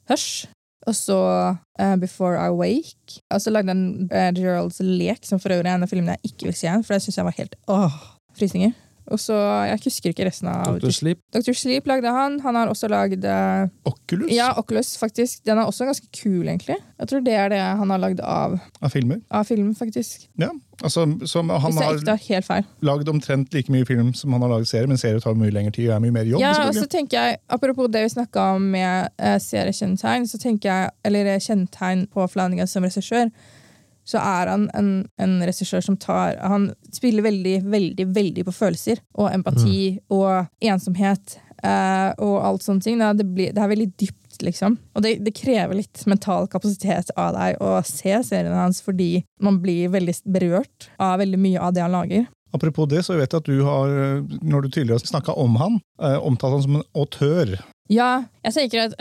Hush. 0.09 0.47
Og 0.87 0.95
så 0.95 1.19
uh, 1.53 1.97
Before 1.99 2.39
I 2.39 2.55
Wake. 2.55 3.21
Og 3.35 3.43
så 3.43 3.51
lagde 3.53 3.75
han 3.75 4.09
uh, 4.09 4.31
Geralds 4.37 4.79
lek, 4.81 5.25
som 5.27 5.43
for 5.43 5.53
øvrig 5.53 5.69
er 5.69 5.77
en 5.77 5.85
av 5.85 5.91
filmene 5.91 6.17
jeg 6.17 6.33
ikke 6.33 6.49
vil 6.49 6.57
se 6.57 6.69
igjen, 6.69 6.87
for 6.87 6.97
det 6.97 7.03
syns 7.05 7.21
jeg 7.21 7.29
var 7.29 7.37
helt 7.41 7.57
åh, 7.67 7.97
frysninger. 8.39 8.73
Og 9.13 9.21
så, 9.23 9.37
Jeg 9.71 9.81
husker 9.85 10.11
ikke 10.11 10.27
resten 10.27 10.49
av 10.51 10.79
Dr. 10.81 10.91
Sleep. 10.95 11.21
Dr. 11.35 11.55
Sleep 11.55 11.87
lagde 11.87 12.11
han. 12.11 12.41
Han 12.43 12.59
har 12.59 12.71
også 12.73 12.89
lagd 12.91 13.25
eh, 13.25 13.69
Oculus 13.87 14.33
Ja, 14.35 14.53
Oculus, 14.59 14.97
faktisk. 14.99 15.45
Den 15.47 15.59
er 15.59 15.69
også 15.69 15.87
ganske 15.87 16.07
kul, 16.11 16.47
egentlig. 16.49 16.79
Jeg 16.99 17.11
tror 17.11 17.23
det 17.27 17.35
er 17.35 17.53
det 17.53 17.61
han 17.61 17.91
har 17.93 18.01
lagd 18.03 18.21
av, 18.21 18.59
av 18.83 18.91
filmer. 18.91 19.21
av 19.31 19.45
film, 19.47 19.75
faktisk. 19.79 20.27
Ja, 20.41 20.51
altså, 20.83 21.07
som 21.27 21.51
Han 21.51 21.79
har 21.79 22.65
lagd 22.83 23.09
omtrent 23.09 23.55
like 23.55 23.73
mye 23.73 23.87
film 23.87 24.15
som 24.15 24.33
han 24.33 24.43
har 24.43 24.57
laget 24.57 24.69
serie, 24.69 24.87
men 24.91 24.99
serie 24.99 25.21
tar 25.21 25.37
mye 25.39 25.55
lengre 25.55 25.73
tid 25.77 25.91
og 25.91 25.97
er 25.97 26.05
mye 26.07 26.17
mer 26.19 26.25
jobb. 26.31 26.43
Ja, 26.43 26.55
og 26.67 26.75
så 26.75 26.87
tenker 26.91 27.21
jeg, 27.21 27.39
Apropos 27.49 27.89
det 27.93 28.03
vi 28.03 28.15
snakka 28.17 28.49
om 28.57 28.71
med 28.75 29.09
eh, 29.19 29.39
seriekjennetegn, 29.43 30.27
så 30.27 30.41
tenker 30.43 30.73
jeg, 30.73 30.91
eller 31.05 31.37
kjennetegn 31.39 32.07
på 32.13 32.27
Flanagan 32.33 32.67
som 32.71 32.83
regissør, 32.87 33.31
så 34.07 34.21
er 34.23 34.53
han 34.53 34.69
en, 34.79 34.91
en 35.19 35.35
regissør 35.43 35.83
som 35.83 35.97
tar 35.99 36.37
Han 36.39 36.71
spiller 36.95 37.27
veldig, 37.27 37.57
veldig, 37.67 38.07
veldig 38.15 38.45
på 38.47 38.55
følelser 38.55 39.03
og 39.19 39.33
empati 39.35 39.97
og 40.15 40.47
ensomhet 40.63 41.39
eh, 41.63 42.13
og 42.23 42.37
alt 42.47 42.67
sånne 42.67 42.87
ting. 42.87 43.03
Da. 43.03 43.13
Det, 43.17 43.27
blir, 43.27 43.51
det 43.57 43.63
er 43.63 43.73
veldig 43.73 43.89
dypt, 43.99 44.39
liksom. 44.47 44.79
Og 44.95 45.05
det, 45.05 45.17
det 45.27 45.35
krever 45.37 45.81
litt 45.81 46.05
mental 46.07 46.47
kapasitet 46.53 47.11
av 47.19 47.35
deg 47.37 47.61
å 47.63 47.81
se 47.87 48.15
seriene 48.31 48.57
hans, 48.57 48.83
fordi 48.85 49.25
man 49.43 49.61
blir 49.63 49.91
veldig 49.95 50.17
berørt 50.31 50.91
av 51.03 51.19
veldig 51.23 51.43
mye 51.43 51.63
av 51.63 51.75
det 51.77 51.85
han 51.85 51.97
lager. 51.97 52.27
Apropos 52.55 52.87
det, 52.89 53.03
så 53.05 53.17
vet 53.19 53.33
jeg 53.33 53.43
at 53.43 53.49
du 53.51 53.65
har, 53.67 53.91
når 54.41 54.65
du 54.65 54.69
tidligere 54.71 55.01
har 55.01 55.11
snakka 55.11 55.35
om 55.37 55.59
han, 55.61 55.81
eh, 56.03 56.19
omtalt 56.23 56.57
han 56.57 56.69
som 56.69 56.79
en 56.79 56.87
autør. 56.97 57.57
Ja, 57.93 58.27
jeg 58.47 58.55
tenker 58.55 58.87
at 58.87 58.95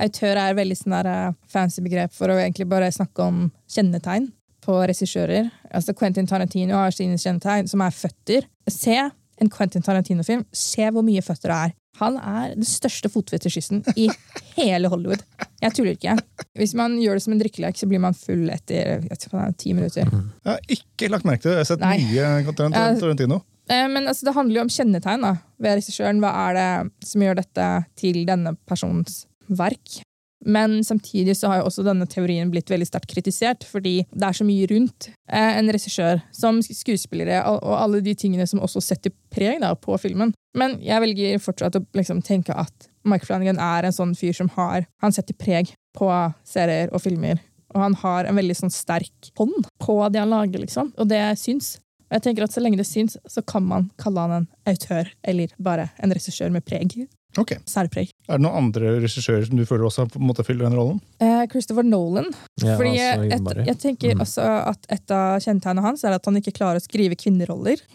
autør 0.00 0.36
er 0.36 0.52
et 0.52 0.60
veldig 0.60 0.76
sånn 0.78 0.94
eh, 1.00 1.32
fancy 1.50 1.82
begrep 1.84 2.12
for 2.16 2.32
å 2.32 2.38
egentlig 2.38 2.68
bare 2.70 2.92
snakke 2.92 3.24
om 3.24 3.48
kjennetegn 3.72 4.30
på 4.64 4.76
regissører. 4.88 5.50
Altså 5.74 5.94
Quentin 5.96 6.26
Tarantino 6.28 6.76
har 6.76 6.90
sine 6.94 7.16
kjennetegn, 7.20 7.68
som 7.70 7.80
er 7.84 7.90
føtter. 7.96 8.46
Se 8.70 8.96
en 9.40 9.48
Quentin 9.52 9.82
Tarantino-film, 9.82 10.42
se 10.52 10.88
hvor 10.92 11.04
mye 11.06 11.22
føtter 11.24 11.48
det 11.52 11.58
er. 11.66 11.76
Han 12.00 12.16
er 12.20 12.54
den 12.54 12.64
største 12.64 13.08
fotfetisjisten 13.12 13.82
i 13.98 14.06
hele 14.58 14.88
Hollywood. 14.92 15.22
Jeg 15.60 15.74
tuller 15.76 15.96
ikke. 15.96 16.14
Hvis 16.56 16.72
man 16.78 16.94
gjør 17.00 17.18
det 17.18 17.24
som 17.24 17.34
en 17.34 17.40
drikkelek, 17.42 17.76
så 17.80 17.88
blir 17.90 18.00
man 18.04 18.16
full 18.16 18.46
etter 18.52 19.02
ti 19.60 19.72
minutter. 19.76 20.06
Jeg 20.08 20.48
har 20.54 20.60
ikke 20.76 21.10
lagt 21.12 21.26
merke 21.28 21.44
til 21.44 21.50
det. 21.52 21.56
Jeg 21.58 21.64
har 21.66 21.70
sett 21.72 21.84
Nei. 21.84 21.96
mye 22.04 22.54
Tarant- 22.56 23.00
Tarantino. 23.02 23.40
Eh, 23.70 23.86
Men 23.88 24.08
altså, 24.08 24.26
det 24.28 24.34
handler 24.36 24.60
jo 24.60 24.66
om 24.68 24.72
kjennetegn 24.72 25.22
da, 25.26 25.34
ved 25.60 25.76
regissøren. 25.80 26.20
Hva 26.24 26.30
er 26.48 26.56
det 26.60 27.08
som 27.10 27.22
gjør 27.26 27.40
dette 27.42 27.66
til 28.00 28.22
denne 28.28 28.54
personens 28.68 29.24
verk? 29.48 30.00
Men 30.46 30.78
samtidig 30.84 31.36
så 31.36 31.50
har 31.50 31.60
jo 31.60 31.66
også 31.68 31.84
denne 31.84 32.06
teorien 32.08 32.48
blitt 32.52 32.70
veldig 32.72 32.86
sterkt 32.88 33.10
kritisert, 33.12 33.64
fordi 33.68 34.06
det 34.08 34.26
er 34.26 34.36
så 34.36 34.46
mye 34.48 34.68
rundt 34.70 35.10
eh, 35.28 35.58
en 35.58 35.68
regissør, 35.72 36.22
som 36.32 36.62
skuespillere 36.64 37.42
og 37.50 37.60
og 37.60 37.76
alle 37.76 38.00
de 38.04 38.14
tingene 38.16 38.46
som 38.48 38.62
også 38.64 38.80
setter 38.84 39.12
preg 39.32 39.60
da, 39.60 39.74
på 39.76 39.96
filmen. 40.00 40.32
Men 40.56 40.78
jeg 40.82 41.02
velger 41.04 41.42
fortsatt 41.42 41.76
å 41.76 41.84
liksom, 41.96 42.22
tenke 42.26 42.56
at 42.56 42.88
Mike 43.06 43.28
Flanagan 43.28 43.60
er 43.62 43.86
en 43.86 43.94
sånn 43.96 44.16
fyr 44.18 44.34
som 44.36 44.50
har 44.56 44.84
Han 45.00 45.14
setter 45.14 45.36
preg 45.38 45.70
på 45.96 46.08
serier 46.44 46.90
og 46.92 47.02
filmer. 47.04 47.40
Og 47.74 47.80
han 47.84 47.94
har 48.02 48.26
en 48.26 48.36
veldig 48.36 48.56
sånn 48.58 48.74
sterk 48.74 49.30
hånd 49.38 49.68
på 49.82 49.96
det 50.10 50.20
han 50.22 50.32
lager, 50.32 50.62
liksom. 50.64 50.90
Og 50.98 51.08
det 51.10 51.22
syns. 51.38 51.76
Og 52.10 52.18
jeg 52.18 52.24
tenker 52.26 52.44
at 52.44 52.54
Så 52.54 52.62
lenge 52.62 52.80
det 52.80 52.88
syns, 52.88 53.16
så 53.26 53.42
kan 53.46 53.62
man 53.66 53.90
kalle 54.00 54.26
han 54.26 54.36
en 54.40 54.48
autør, 54.66 55.10
eller 55.22 55.54
bare 55.58 55.90
en 56.02 56.12
regissør 56.12 56.50
med 56.50 56.66
preg. 56.66 57.06
Okay. 57.38 57.60
Særpreg. 57.70 58.10
Er 58.30 58.38
det 58.38 58.44
noen 58.46 58.58
andre 58.60 58.92
regissører 59.02 59.42
som 59.48 59.58
du 59.58 59.64
føler 59.66 59.88
også 59.88 60.04
på 60.12 60.20
en 60.20 60.28
måte 60.28 60.44
fyller 60.46 60.68
den 60.68 60.76
rollen? 60.78 61.00
Eh, 61.20 61.42
Christopher 61.50 61.82
Nolan. 61.86 62.28
Ja, 62.62 62.76
Fordi 62.78 62.92
altså, 63.00 63.54
et, 63.58 63.66
jeg 63.66 63.78
tenker 63.82 64.14
Mm. 64.14 64.20
også 64.22 64.44
at 64.70 64.86
et 64.94 65.10
av 65.16 65.40
kjennetegnene 65.42 65.82
hans 65.88 66.04
er 66.06 66.14
at 66.14 66.24
han 66.30 66.36
ikke 66.38 66.52
klarer 66.54 66.78
å 66.78 66.84
skrive 66.84 67.16
kvinneroller. 67.18 67.82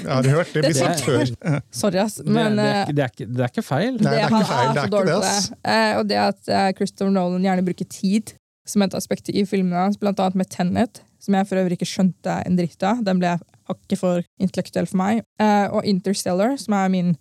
Jeg 0.00 0.08
har 0.08 0.28
hørt 0.32 0.52
det 0.54 0.62
Det- 0.64 0.76
sagt 0.76 1.00
før. 1.04 1.24
Sorry, 1.70 1.98
ass. 1.98 2.14
Det, 2.16 2.26
Men 2.32 2.56
det, 2.56 2.64
er 2.64 2.82
eh, 2.82 2.92
det, 2.94 3.02
er 3.04 3.10
ikke, 3.12 3.26
det 3.36 3.42
er 3.44 3.50
ikke 3.52 3.64
feil. 3.66 3.92
Nei, 3.96 4.02
det 4.14 4.20
er 4.20 4.28
ikke 4.30 4.44
feil, 4.48 4.70
det 4.74 4.82
er 4.82 4.86
ikke 4.88 5.04
det, 5.06 5.16
ass. 5.18 5.50
Eh, 5.64 5.92
og 5.98 6.08
det 6.08 6.18
at 6.22 6.48
eh, 6.48 6.68
Christopher 6.78 7.12
Nolan 7.12 7.44
gjerne 7.44 7.64
bruker 7.66 7.88
tid 7.90 8.32
som 8.70 8.82
et 8.86 8.94
aspekt 8.94 9.28
i 9.32 9.44
filmene 9.48 9.76
hans, 9.88 9.98
blant 10.00 10.20
annet 10.22 10.38
med 10.38 10.48
Tenet, 10.52 11.00
som 11.20 11.34
jeg 11.36 11.48
for 11.50 11.60
øvrig 11.60 11.76
ikke 11.80 11.88
skjønte 11.90 12.36
en 12.46 12.56
dritt 12.56 12.82
av. 12.86 13.02
Den 13.04 13.18
ble 13.20 13.34
hakket 13.70 13.98
for 14.00 14.22
intellektuell 14.40 14.86
for 14.88 15.00
meg. 15.02 15.24
Eh, 15.42 15.66
og 15.74 15.84
Interstellar, 15.90 16.56
som 16.60 16.74
er 16.78 16.88
min 16.92 17.16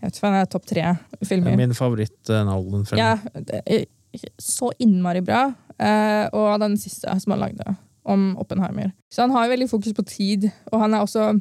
jeg 0.00 0.08
vet 0.08 0.16
ikke, 0.16 0.24
hva, 0.24 0.32
det 0.32 0.40
er 0.40 0.52
topp 0.54 0.68
tre 0.70 0.84
filmer. 1.28 1.56
Min 1.60 1.74
favoritt-Nolan-film. 1.76 3.00
Ja, 3.00 3.16
det 3.36 3.60
er 3.66 3.84
så 4.40 4.70
innmari 4.80 5.20
bra. 5.24 5.50
Eh, 5.80 6.26
og 6.36 6.60
den 6.62 6.76
siste 6.80 7.12
som 7.20 7.34
han 7.34 7.42
lagde, 7.44 7.76
om 8.08 8.32
Oppenheimer. 8.40 8.94
Så 9.12 9.26
han 9.26 9.34
har 9.36 9.50
veldig 9.52 9.68
fokus 9.70 9.94
på 9.96 10.06
tid, 10.08 10.48
og 10.72 10.80
han 10.82 10.96
er 10.96 11.04
også 11.04 11.34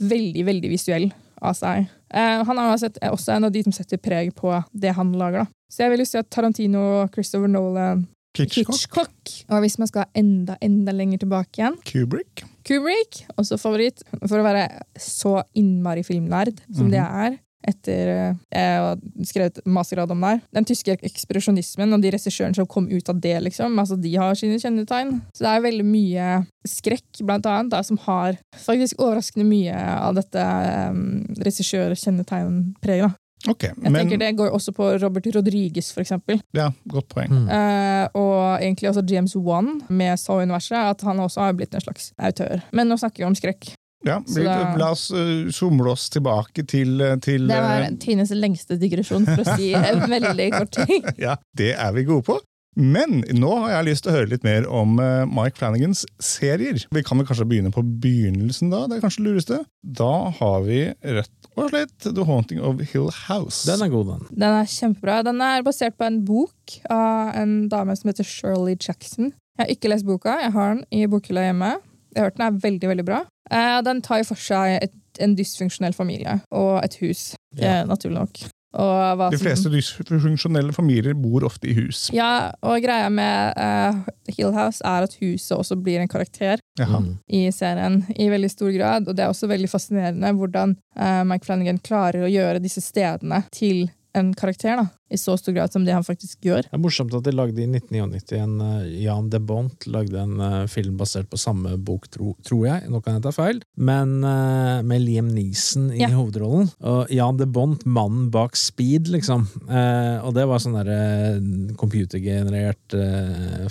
veldig, 0.00 0.46
veldig 0.48 0.72
visuell 0.72 1.10
av 1.44 1.56
seg. 1.58 1.90
Eh, 2.14 2.40
han 2.48 2.60
er 2.60 2.72
også, 2.72 3.36
en 3.36 3.48
av 3.48 3.52
de 3.52 3.62
som 3.66 3.74
setter 3.76 4.00
preg 4.00 4.32
på 4.36 4.52
det 4.72 4.96
han 4.96 5.12
lager. 5.18 5.44
Da. 5.44 5.62
Så 5.72 5.84
jeg 5.84 5.94
vil 5.94 6.04
jo 6.04 6.08
si 6.08 6.20
at 6.20 6.32
Tarantino, 6.32 6.82
Christopher 7.14 7.50
Nolan, 7.50 8.06
Hitchcock, 8.34 8.74
Hitchcock 8.74 9.30
Og 9.54 9.60
hvis 9.62 9.76
man 9.78 9.86
skal 9.86 10.08
enda, 10.18 10.56
enda 10.64 10.90
lenger 10.90 11.20
tilbake 11.22 11.60
igjen, 11.60 11.76
Kubrick. 11.86 12.42
Kubrick, 12.66 13.20
også 13.38 13.58
favoritt. 13.60 14.02
For 14.24 14.40
å 14.40 14.46
være 14.46 14.64
så 14.98 15.36
innmari 15.54 16.02
filmnerd 16.06 16.58
som 16.74 16.90
det 16.90 16.98
jeg 16.98 17.28
er, 17.28 17.36
etter 17.68 18.12
eh, 18.12 18.36
jeg 18.54 18.82
har 18.84 19.00
skrevet 19.26 19.60
mastergrad 19.66 20.12
om 20.14 20.20
det 20.24 20.34
her. 20.34 20.42
Den 20.58 20.68
tyske 20.68 20.96
ekspresjonismen 21.08 21.96
og 21.96 22.04
de 22.04 22.12
regissørene 22.14 22.58
som 22.58 22.68
kom 22.70 22.88
ut 22.92 23.10
av 23.10 23.20
det, 23.24 23.36
liksom, 23.46 23.78
altså 23.80 23.98
de 24.00 24.14
har 24.20 24.36
sine 24.38 24.60
kjennetegn. 24.60 25.16
Så 25.34 25.46
det 25.46 25.52
er 25.52 25.66
veldig 25.66 25.88
mye 25.88 26.30
skrekk, 26.68 27.24
blant 27.24 27.46
annet, 27.48 27.72
da, 27.74 27.82
som 27.84 28.00
har 28.06 28.38
faktisk 28.64 29.00
overraskende 29.02 29.46
mye 29.48 29.74
av 29.74 30.16
dette 30.16 30.46
um, 30.94 31.24
regissørkjennetegnpreget. 31.40 33.20
Okay, 33.44 33.74
Jeg 33.76 33.92
men 33.92 33.98
tenker 34.00 34.20
Det 34.22 34.30
går 34.38 34.54
også 34.56 34.72
på 34.72 34.86
Robert 35.02 35.26
Rodriguez, 35.34 35.90
for 35.92 36.00
eksempel. 36.00 36.40
ja, 36.56 36.70
godt 36.88 37.10
poeng. 37.12 37.28
Mm. 37.28 37.48
Eh, 37.52 38.08
og 38.16 38.62
egentlig 38.62 38.88
også 38.88 39.04
James 39.10 39.36
Wan 39.36 39.82
med 39.88 40.16
Saw-universet, 40.16 40.78
at 40.78 41.04
han 41.04 41.20
også 41.20 41.40
har 41.40 41.52
blitt 41.52 41.74
en 41.74 41.84
slags 41.84 42.12
autør. 42.16 42.62
Men 42.72 42.88
nå 42.88 42.96
snakker 42.96 43.20
vi 43.20 43.28
om 43.28 43.36
skrekk. 43.36 43.74
Ja, 44.04 44.18
vi, 44.28 44.42
da- 44.44 44.74
La 44.80 44.90
oss 44.94 45.06
uh, 45.14 45.50
somle 45.54 45.90
oss 45.94 46.08
tilbake 46.12 46.64
til, 46.68 46.96
uh, 47.00 47.14
til 47.24 47.46
Det 47.48 47.60
var 47.66 47.86
uh, 47.88 47.94
Tines 48.02 48.32
lengste 48.36 48.76
digresjon, 48.80 49.24
for 49.28 49.44
å 49.44 49.56
si 49.58 49.70
en 49.78 50.04
veldig 50.16 50.50
kort 50.58 50.76
ting. 50.84 51.06
Ja, 51.20 51.38
det 51.56 51.72
er 51.76 51.94
vi 51.96 52.04
gode 52.08 52.26
på. 52.28 52.40
Men 52.74 53.20
nå 53.38 53.52
har 53.62 53.70
jeg 53.76 53.86
lyst 53.86 54.02
til 54.02 54.10
å 54.10 54.14
høre 54.16 54.32
litt 54.32 54.42
mer 54.42 54.64
om 54.66 54.96
uh, 54.98 55.22
Mike 55.30 55.54
Flanagans 55.60 56.00
serier. 56.18 56.80
Vi 56.90 57.02
kan 57.06 57.20
vel 57.20 57.28
kanskje 57.28 57.46
begynne 57.46 57.70
på 57.70 57.84
begynnelsen, 58.02 58.72
da? 58.72 58.80
Det 58.90 58.96
er 58.98 59.04
kanskje 59.04 59.22
det 59.22 59.28
lureste. 59.30 59.58
Da 60.00 60.10
har 60.40 60.64
vi 60.66 60.80
rett 61.14 61.48
og 61.54 61.68
slett 61.70 62.08
The 62.08 62.24
Haunting 62.26 62.58
of 62.66 62.82
Hill 62.90 63.12
House. 63.28 63.62
Den 63.70 63.84
er 63.86 63.92
god, 63.92 64.10
den. 64.10 64.24
Den 64.42 64.56
er 64.58 64.66
kjempebra. 64.74 65.20
Den 65.22 65.38
er 65.46 65.62
basert 65.62 65.94
på 66.00 66.08
en 66.08 66.18
bok 66.26 66.74
av 66.90 67.30
en 67.38 67.54
dame 67.70 67.94
som 67.94 68.10
heter 68.10 68.26
Shirley 68.26 68.74
Jackson. 68.74 69.30
Jeg 69.54 69.62
har 69.62 69.70
ikke 69.76 69.92
lest 69.94 70.08
boka, 70.08 70.34
jeg 70.42 70.50
har 70.56 70.74
den 70.74 70.82
i 70.90 71.04
bokhylla 71.06 71.44
hjemme. 71.46 71.76
Jeg 72.10 72.18
har 72.24 72.26
hørt 72.32 72.40
den 72.40 72.46
er 72.48 72.58
veldig 72.66 72.90
veldig 72.90 73.06
bra. 73.06 73.20
Eh, 73.50 73.80
Den 73.82 74.02
tar 74.02 74.18
jo 74.22 74.24
for 74.32 74.40
seg 74.40 74.82
et, 74.82 74.92
en 75.20 75.34
dysfunksjonell 75.36 75.94
familie 75.94 76.40
og 76.52 76.82
et 76.84 76.94
hus, 77.02 77.34
Ja. 77.56 77.80
eh, 77.80 77.84
naturlig 77.86 78.18
nok. 78.18 78.44
Og 78.74 79.18
hva 79.18 79.30
De 79.30 79.38
som- 79.38 79.46
fleste 79.46 79.70
dysfunksjonelle 79.70 80.72
familier 80.74 81.14
bor 81.14 81.44
ofte 81.46 81.68
i 81.70 81.74
hus. 81.74 82.08
Ja, 82.12 82.50
og 82.60 82.82
greia 82.82 83.08
med 83.08 83.54
uh, 83.56 84.00
Hill 84.36 84.50
House 84.52 84.82
er 84.84 85.04
at 85.06 85.14
huset 85.20 85.56
også 85.56 85.76
blir 85.80 86.00
en 86.02 86.08
karakter 86.10 86.58
Jaha. 86.80 86.98
Mm. 87.00 87.18
i 87.30 87.44
serien 87.54 88.00
i 88.18 88.26
veldig 88.28 88.50
stor 88.50 88.72
grad. 88.74 89.06
Og 89.06 89.14
det 89.14 89.22
er 89.24 89.30
også 89.30 89.46
veldig 89.48 89.70
fascinerende 89.70 90.32
hvordan 90.34 90.74
uh, 90.98 91.22
Mike 91.22 91.44
Flanagan 91.46 91.78
klarer 91.78 92.24
å 92.26 92.32
gjøre 92.32 92.60
disse 92.64 92.82
stedene 92.82 93.44
til 93.52 93.90
en 94.16 94.32
karakter, 94.34 94.76
da, 94.78 94.88
i 95.12 95.18
så 95.20 95.34
stor 95.38 95.52
grad 95.52 95.72
som 95.72 95.84
det 95.84 95.92
han 95.94 96.04
faktisk 96.06 96.40
gjør. 96.46 96.62
Det 96.64 96.72
er 96.72 96.80
morsomt 96.80 97.12
at 97.14 97.26
de 97.26 97.32
lagde 97.34 97.60
i 97.60 97.66
1999 97.68 98.38
en 98.40 98.54
eh, 98.64 98.86
Jan 99.04 99.28
de 99.30 99.38
Bont 99.44 99.84
lagde 99.90 100.16
en 100.18 100.40
eh, 100.40 100.64
film 100.72 100.96
basert 101.00 101.28
på 101.30 101.38
samme 101.38 101.74
bok, 101.84 102.08
tro, 102.14 102.32
tror 102.46 102.64
jeg. 102.66 102.88
Nå 102.90 103.02
kan 103.04 103.18
jeg 103.18 103.24
ta 103.26 103.32
feil. 103.36 103.60
Men 103.76 104.16
eh, 104.24 104.80
med 104.86 105.04
Liam 105.04 105.28
Neeson 105.34 105.90
i 105.92 106.00
Ja. 106.00 106.08
hovedrollen. 106.14 106.70
Og 106.82 107.12
Jan 107.12 107.36
de 107.40 107.46
Bont, 107.46 107.84
mannen 107.86 108.30
bak 108.34 108.56
Speed, 108.56 109.10
liksom. 109.12 109.44
Og 109.68 110.30
det 110.36 110.44
var 110.48 110.60
sånn 110.62 110.74
derre 110.78 111.38
computergenerert 111.78 112.94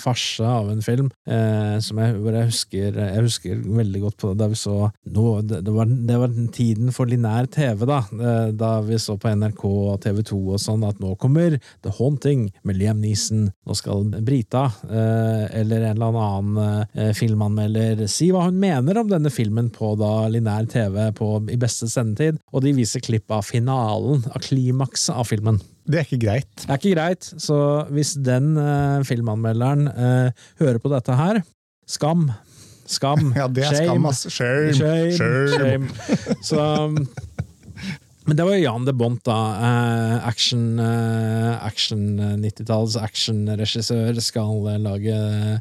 farse 0.02 0.44
av 0.48 0.70
en 0.72 0.82
film 0.86 1.10
som 1.84 2.00
jeg, 2.02 2.16
hvor 2.22 2.36
jeg 2.36 2.50
husker 2.50 2.98
Jeg 3.00 3.24
husker 3.26 3.62
veldig 3.64 4.02
godt 4.06 4.18
på 4.22 4.32
det 4.32 4.40
da 4.44 4.48
vi 4.52 4.58
så 4.60 4.76
det, 5.04 5.72
var, 5.74 5.90
det 5.90 6.18
var 6.20 6.34
tiden 6.56 6.92
for 6.96 7.10
linær 7.10 7.48
TV, 7.52 7.86
da. 7.90 8.02
Da 8.54 8.72
vi 8.86 9.00
så 9.02 9.16
på 9.20 9.32
NRK 9.34 9.64
og 9.68 10.02
TV 10.04 10.22
2 10.30 10.40
og 10.56 10.62
sånn 10.62 10.86
at 10.88 11.00
nå 11.04 11.14
kommer 11.24 11.58
The 11.86 11.94
Haunting 11.98 12.46
med 12.68 12.78
Liam 12.80 13.02
Neeson. 13.04 13.48
Nå 13.66 13.78
skal 13.80 14.12
Brita, 14.26 14.66
eh, 14.90 15.46
eller 15.62 15.88
en 15.90 15.98
eller 15.98 16.20
annen 16.22 16.86
eh, 16.94 17.12
filmanmelder, 17.18 18.06
si 18.12 18.30
hva 18.34 18.46
hun 18.50 18.60
mener 18.62 19.00
om 19.02 19.10
denne 19.12 19.32
filmen 19.34 19.72
på 19.74 19.94
da 20.00 20.14
linær 20.32 20.68
TV 20.72 21.00
på, 21.18 21.34
i 21.50 21.60
beste 21.60 21.90
sendetid, 21.92 22.40
og 22.52 22.66
de 22.66 22.76
viser 22.78 23.04
klipp 23.04 23.32
av 23.34 23.46
finalen, 23.48 24.26
av 24.34 24.44
klimakset 24.44 25.16
av 25.16 25.28
filmen. 25.30 25.62
Det 25.84 26.00
er 26.00 26.08
ikke 26.08 26.22
greit. 26.24 26.52
Det 26.62 26.70
er 26.70 26.80
ikke 26.80 26.96
greit, 26.96 27.28
så 27.44 27.58
hvis 27.92 28.16
den 28.24 28.54
eh, 28.60 29.04
filmanmelderen 29.08 29.88
eh, 29.92 30.48
hører 30.62 30.80
på 30.84 30.92
dette 30.94 31.18
her, 31.20 31.44
skam. 31.90 32.30
Skam. 32.88 33.32
Ja, 33.40 33.48
det 33.48 33.66
er 33.68 33.76
Shame. 33.76 33.88
skam, 33.88 34.06
ass. 34.10 34.24
Shame. 34.30 34.74
Shame. 34.78 35.12
Shame. 35.18 35.88
Shame. 35.90 36.38
Så 36.44 36.60
um, 36.60 36.98
Men 38.26 38.38
det 38.40 38.46
var 38.48 38.56
jo 38.56 38.64
Jan 38.64 38.86
de 38.88 38.94
Bont, 38.96 39.20
da. 39.28 39.38
Eh, 39.68 40.28
action, 40.28 40.80
eh, 40.80 41.66
action 41.66 42.20
eh, 42.20 42.36
90-tallets 42.40 42.96
actionregissør 43.02 44.20
skal 44.24 44.68
eh, 44.72 44.80
lage 44.80 45.18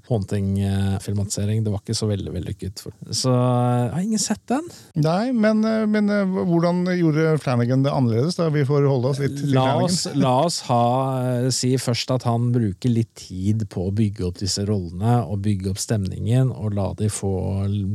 Haunting-filmatisering. 0.08 1.64
det 1.64 1.72
var 1.72 1.82
ikke 1.82 1.96
så 1.96 2.06
veldig 2.10 2.34
vellykket. 2.36 2.84
Så 3.10 3.32
jeg 3.32 3.90
har 3.94 4.02
ingen 4.04 4.22
sett 4.22 4.42
den? 4.50 4.68
Nei, 5.02 5.32
men, 5.34 5.64
men 5.90 6.10
hvordan 6.48 6.84
gjorde 6.98 7.36
Flanagan 7.42 7.82
det 7.82 7.92
annerledes? 7.92 8.38
da? 8.38 8.48
Vi 8.54 8.64
får 8.68 8.86
holde 8.88 9.10
oss 9.10 9.22
litt 9.22 9.36
til 9.40 9.54
La 9.56 9.64
Flanagan. 9.66 10.20
la 10.22 10.34
oss 10.46 10.60
ha, 10.68 10.84
eh, 11.32 11.48
si 11.54 11.72
først 11.80 12.14
at 12.14 12.26
han 12.28 12.50
bruker 12.54 12.92
litt 12.92 13.12
tid 13.18 13.66
på 13.72 13.88
å 13.88 13.94
bygge 13.94 14.26
opp 14.28 14.40
disse 14.42 14.64
rollene, 14.68 15.18
og 15.26 15.42
bygge 15.44 15.72
opp 15.72 15.82
stemningen, 15.82 16.52
og 16.54 16.76
la, 16.78 16.90
få 17.12 17.32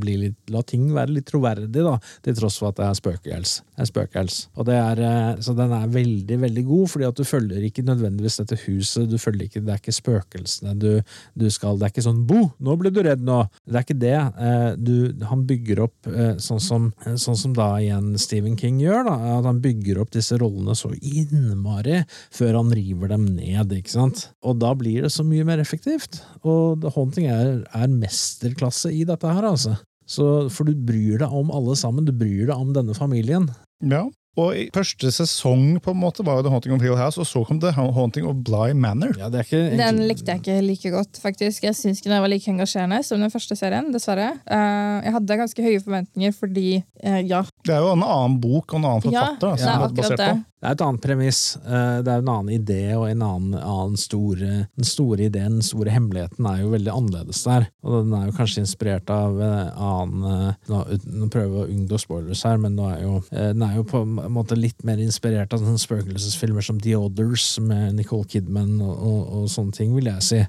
bli 0.02 0.18
litt, 0.26 0.40
la 0.54 0.64
ting 0.68 0.90
være 0.96 1.18
litt 1.20 1.30
troverdig, 1.32 1.86
da, 1.86 1.98
til 2.26 2.38
tross 2.38 2.60
for 2.60 2.72
at 2.72 2.82
det 2.82 2.88
er 2.90 3.00
spøkels. 3.00 3.58
Det 3.78 3.86
er 3.86 3.92
spøkels. 3.92 4.40
Og 4.58 4.70
er, 4.74 5.00
eh, 5.06 5.42
så 5.44 5.54
den 5.58 5.74
er 5.76 5.90
veldig, 5.94 6.38
veldig 6.42 6.64
god, 6.66 6.88
fordi 6.90 7.08
at 7.08 7.20
du 7.20 7.24
følger 7.28 7.66
ikke 7.68 7.86
nødvendigvis 7.86 8.40
dette 8.42 8.58
huset, 8.66 9.08
du 9.10 9.18
følger 9.22 9.46
ikke, 9.48 9.62
det 9.66 9.74
er 9.74 9.82
ikke 9.82 9.96
spøkelsene 9.96 10.74
du, 10.78 10.90
du 11.38 11.48
skal, 11.54 11.78
det 11.78 11.88
er 11.88 11.94
ikke 11.94 12.06
sånn 12.08 12.24
bo, 12.30 12.40
nå 12.64 12.78
ble 12.80 12.92
du 12.94 13.02
redd 13.06 13.22
nå. 13.26 13.44
Det 13.68 13.78
er 13.78 13.86
ikke 13.86 14.00
det. 14.02 14.16
Eh, 14.18 14.70
Du, 14.78 14.94
han 15.30 15.44
bygger 15.48 15.82
opp 15.86 16.08
eh, 16.10 16.36
sånn 16.42 16.62
som, 16.64 16.90
sånn 17.06 17.38
som 17.40 17.54
da 17.56 17.70
igjen 17.82 18.14
Stephen 18.20 18.58
King 18.60 18.80
gjør, 18.82 19.06
da, 19.08 19.16
at 19.38 19.48
han 19.48 19.62
bygger 19.64 20.02
opp 20.02 20.12
disse 20.16 20.38
rollene 20.40 20.76
så 20.78 20.92
innmari 20.98 22.02
før 22.34 22.60
han 22.60 22.74
river 22.76 23.14
dem 23.14 23.26
ned, 23.38 23.74
ikke 23.78 23.94
sant? 23.94 24.28
Og 24.46 24.58
da 24.62 24.74
blir 24.78 25.06
det 25.06 25.12
så 25.14 25.26
mye 25.28 25.46
mer 25.48 25.62
effektivt. 25.64 26.22
Og 26.44 26.82
The 26.84 26.94
Haunting 26.96 27.30
er, 27.32 27.62
er 27.76 27.92
mesterklasse 27.92 28.92
i 28.94 29.04
dette 29.08 29.32
her, 29.38 29.48
altså. 29.48 29.78
Så, 30.08 30.48
for 30.54 30.68
du 30.68 30.78
bryr 30.88 31.20
deg 31.20 31.34
om 31.36 31.52
alle 31.52 31.76
sammen, 31.80 32.08
du 32.08 32.14
bryr 32.16 32.48
deg 32.48 32.56
om 32.56 32.72
denne 32.76 32.96
familien. 32.96 33.50
Ja. 33.84 34.06
Og 34.38 34.54
i 34.54 34.66
første 34.74 35.10
sesong 35.14 35.80
på 35.82 35.94
en 35.96 35.98
måte 35.98 36.22
var 36.26 36.38
jo 36.38 36.46
The 36.46 36.52
Haunting 36.54 36.76
of 36.76 36.84
Hill 36.86 36.98
House, 37.00 37.18
og 37.18 37.26
så 37.26 37.42
kom 37.48 37.58
The 37.62 37.72
Haunting 37.74 38.28
of 38.30 38.38
Bly 38.46 38.76
Manor. 38.78 39.16
Ja, 39.18 39.32
det 39.34 39.42
er 39.42 39.48
ikke 39.48 39.62
Den 39.80 40.04
likte 40.06 40.36
jeg 40.36 40.44
ikke 40.44 40.58
like 40.62 40.92
godt, 40.94 41.18
faktisk. 41.24 41.66
Jeg 41.66 41.78
syns 41.78 42.04
ikke 42.04 42.12
den 42.14 42.22
var 42.22 42.30
like 42.30 42.52
engasjerende 42.52 43.02
som 43.08 43.24
den 43.24 43.34
første 43.34 43.58
serien, 43.58 43.90
dessverre. 43.94 44.36
Eh, 44.46 45.08
jeg 45.08 45.16
hadde 45.18 45.40
ganske 45.42 45.66
høye 45.66 45.82
forventninger 45.82 46.36
fordi 46.38 46.68
eh, 46.78 47.24
ja, 47.26 47.42
Det 47.66 47.74
er 47.74 47.82
jo 47.82 47.96
en 47.96 48.06
annen 48.06 48.38
bok 48.44 48.76
og 48.76 48.80
en 48.82 48.90
annen 48.92 49.08
forfatter. 49.08 49.50
Ja, 49.50 49.58
er 49.58 49.72
er 49.74 49.88
akkurat 49.88 49.98
basert 50.04 50.22
det. 50.22 50.32
Det 50.58 50.66
er 50.66 50.74
et 50.74 50.82
annet 50.82 51.04
premiss. 51.04 51.40
Eh, 51.62 52.00
Det 52.02 52.10
er 52.12 52.24
en 52.24 52.30
annen 52.34 52.50
idé, 52.56 52.96
og 52.98 53.06
en 53.10 53.22
annen, 53.22 53.54
annen 53.62 53.98
store, 53.98 54.68
den 54.74 54.88
store 54.88 55.28
ideen, 55.28 55.60
den 55.60 55.66
store 55.66 55.94
hemmeligheten, 55.94 56.46
er 56.50 56.64
jo 56.64 56.72
veldig 56.74 56.94
annerledes 56.94 57.44
der. 57.46 57.68
Og 57.86 58.04
den 58.04 58.14
er 58.18 58.26
jo 58.26 58.38
kanskje 58.40 58.64
inspirert 58.66 59.10
av 59.14 59.38
en 59.38 59.72
annen 59.72 60.26
eh, 60.26 60.54
Nå, 60.68 60.82
nå 61.14 61.30
prøver 61.30 61.54
jeg 61.54 61.68
å 61.68 61.78
unngå 61.78 62.00
spoilers 62.02 62.44
her, 62.48 62.58
men 62.58 62.76
nå 62.76 62.90
er 62.90 63.04
jo, 63.04 63.22
eh, 63.32 63.52
den 63.54 63.62
er 63.62 63.78
jo 63.78 63.86
på 63.88 64.02
en 64.02 64.34
måte 64.34 64.58
litt 64.58 64.82
mer 64.88 64.98
inspirert 64.98 65.54
av 65.54 65.62
sånne 65.62 65.82
spøkelsesfilmer 65.82 66.66
som 66.66 66.82
The 66.82 66.98
Others 66.98 67.60
med 67.62 68.00
Nicole 68.00 68.26
Kidman 68.26 68.80
og, 68.82 68.96
og, 68.98 69.20
og 69.38 69.52
sånne 69.54 69.78
ting, 69.78 69.94
vil 69.96 70.10
jeg 70.10 70.26
si. 70.26 70.42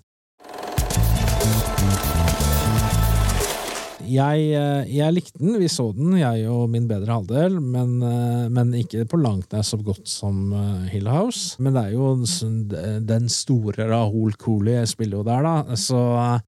Jeg, 4.09 4.45
eh, 4.57 4.88
jeg 4.97 5.12
likte 5.15 5.38
den, 5.41 5.59
vi 5.61 5.69
så 5.71 5.88
den, 5.97 6.15
jeg 6.19 6.47
og 6.49 6.69
min 6.73 6.87
bedre 6.88 7.12
halvdel, 7.19 7.59
men, 7.61 7.99
eh, 8.03 8.49
men 8.55 8.73
ikke 8.79 9.05
på 9.11 9.21
langt 9.21 9.53
nær 9.53 9.65
så 9.67 9.77
godt 9.85 10.09
som 10.09 10.53
eh, 10.57 10.88
Hill 10.95 11.09
House. 11.12 11.57
Men 11.62 11.75
det 11.77 11.83
er 11.88 11.97
jo 11.97 12.15
sånn- 12.29 13.05
den 13.09 13.29
store 13.29 13.88
Rahul 13.91 14.33
Cooley 14.41 14.87
spiller 14.88 15.19
jo 15.21 15.25
der, 15.27 15.43
da, 15.43 15.77
så 15.77 16.00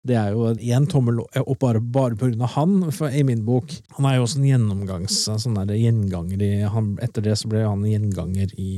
det 0.06 0.16
er 0.16 0.32
jo 0.32 0.54
én 0.54 0.88
tommel 0.90 1.20
opp 1.20 1.58
bare, 1.60 1.80
bare 1.80 2.16
på 2.16 2.30
grunn 2.30 2.42
av 2.46 2.54
han, 2.56 2.90
for, 2.96 3.08
i 3.12 3.22
min 3.26 3.44
bok. 3.44 3.72
Han 3.98 4.06
er 4.10 4.16
jo 4.18 4.24
også 4.26 4.40
en 4.40 4.48
gjennomgangs, 4.50 5.20
sånn 5.28 5.58
der 5.66 5.76
gjenganger 5.76 6.42
i 6.46 6.52
han, 6.70 6.94
Etter 7.04 7.22
det 7.24 7.36
så 7.40 7.48
ble 7.50 7.62
han 7.64 7.84
gjenganger 7.86 8.50
i, 8.60 8.70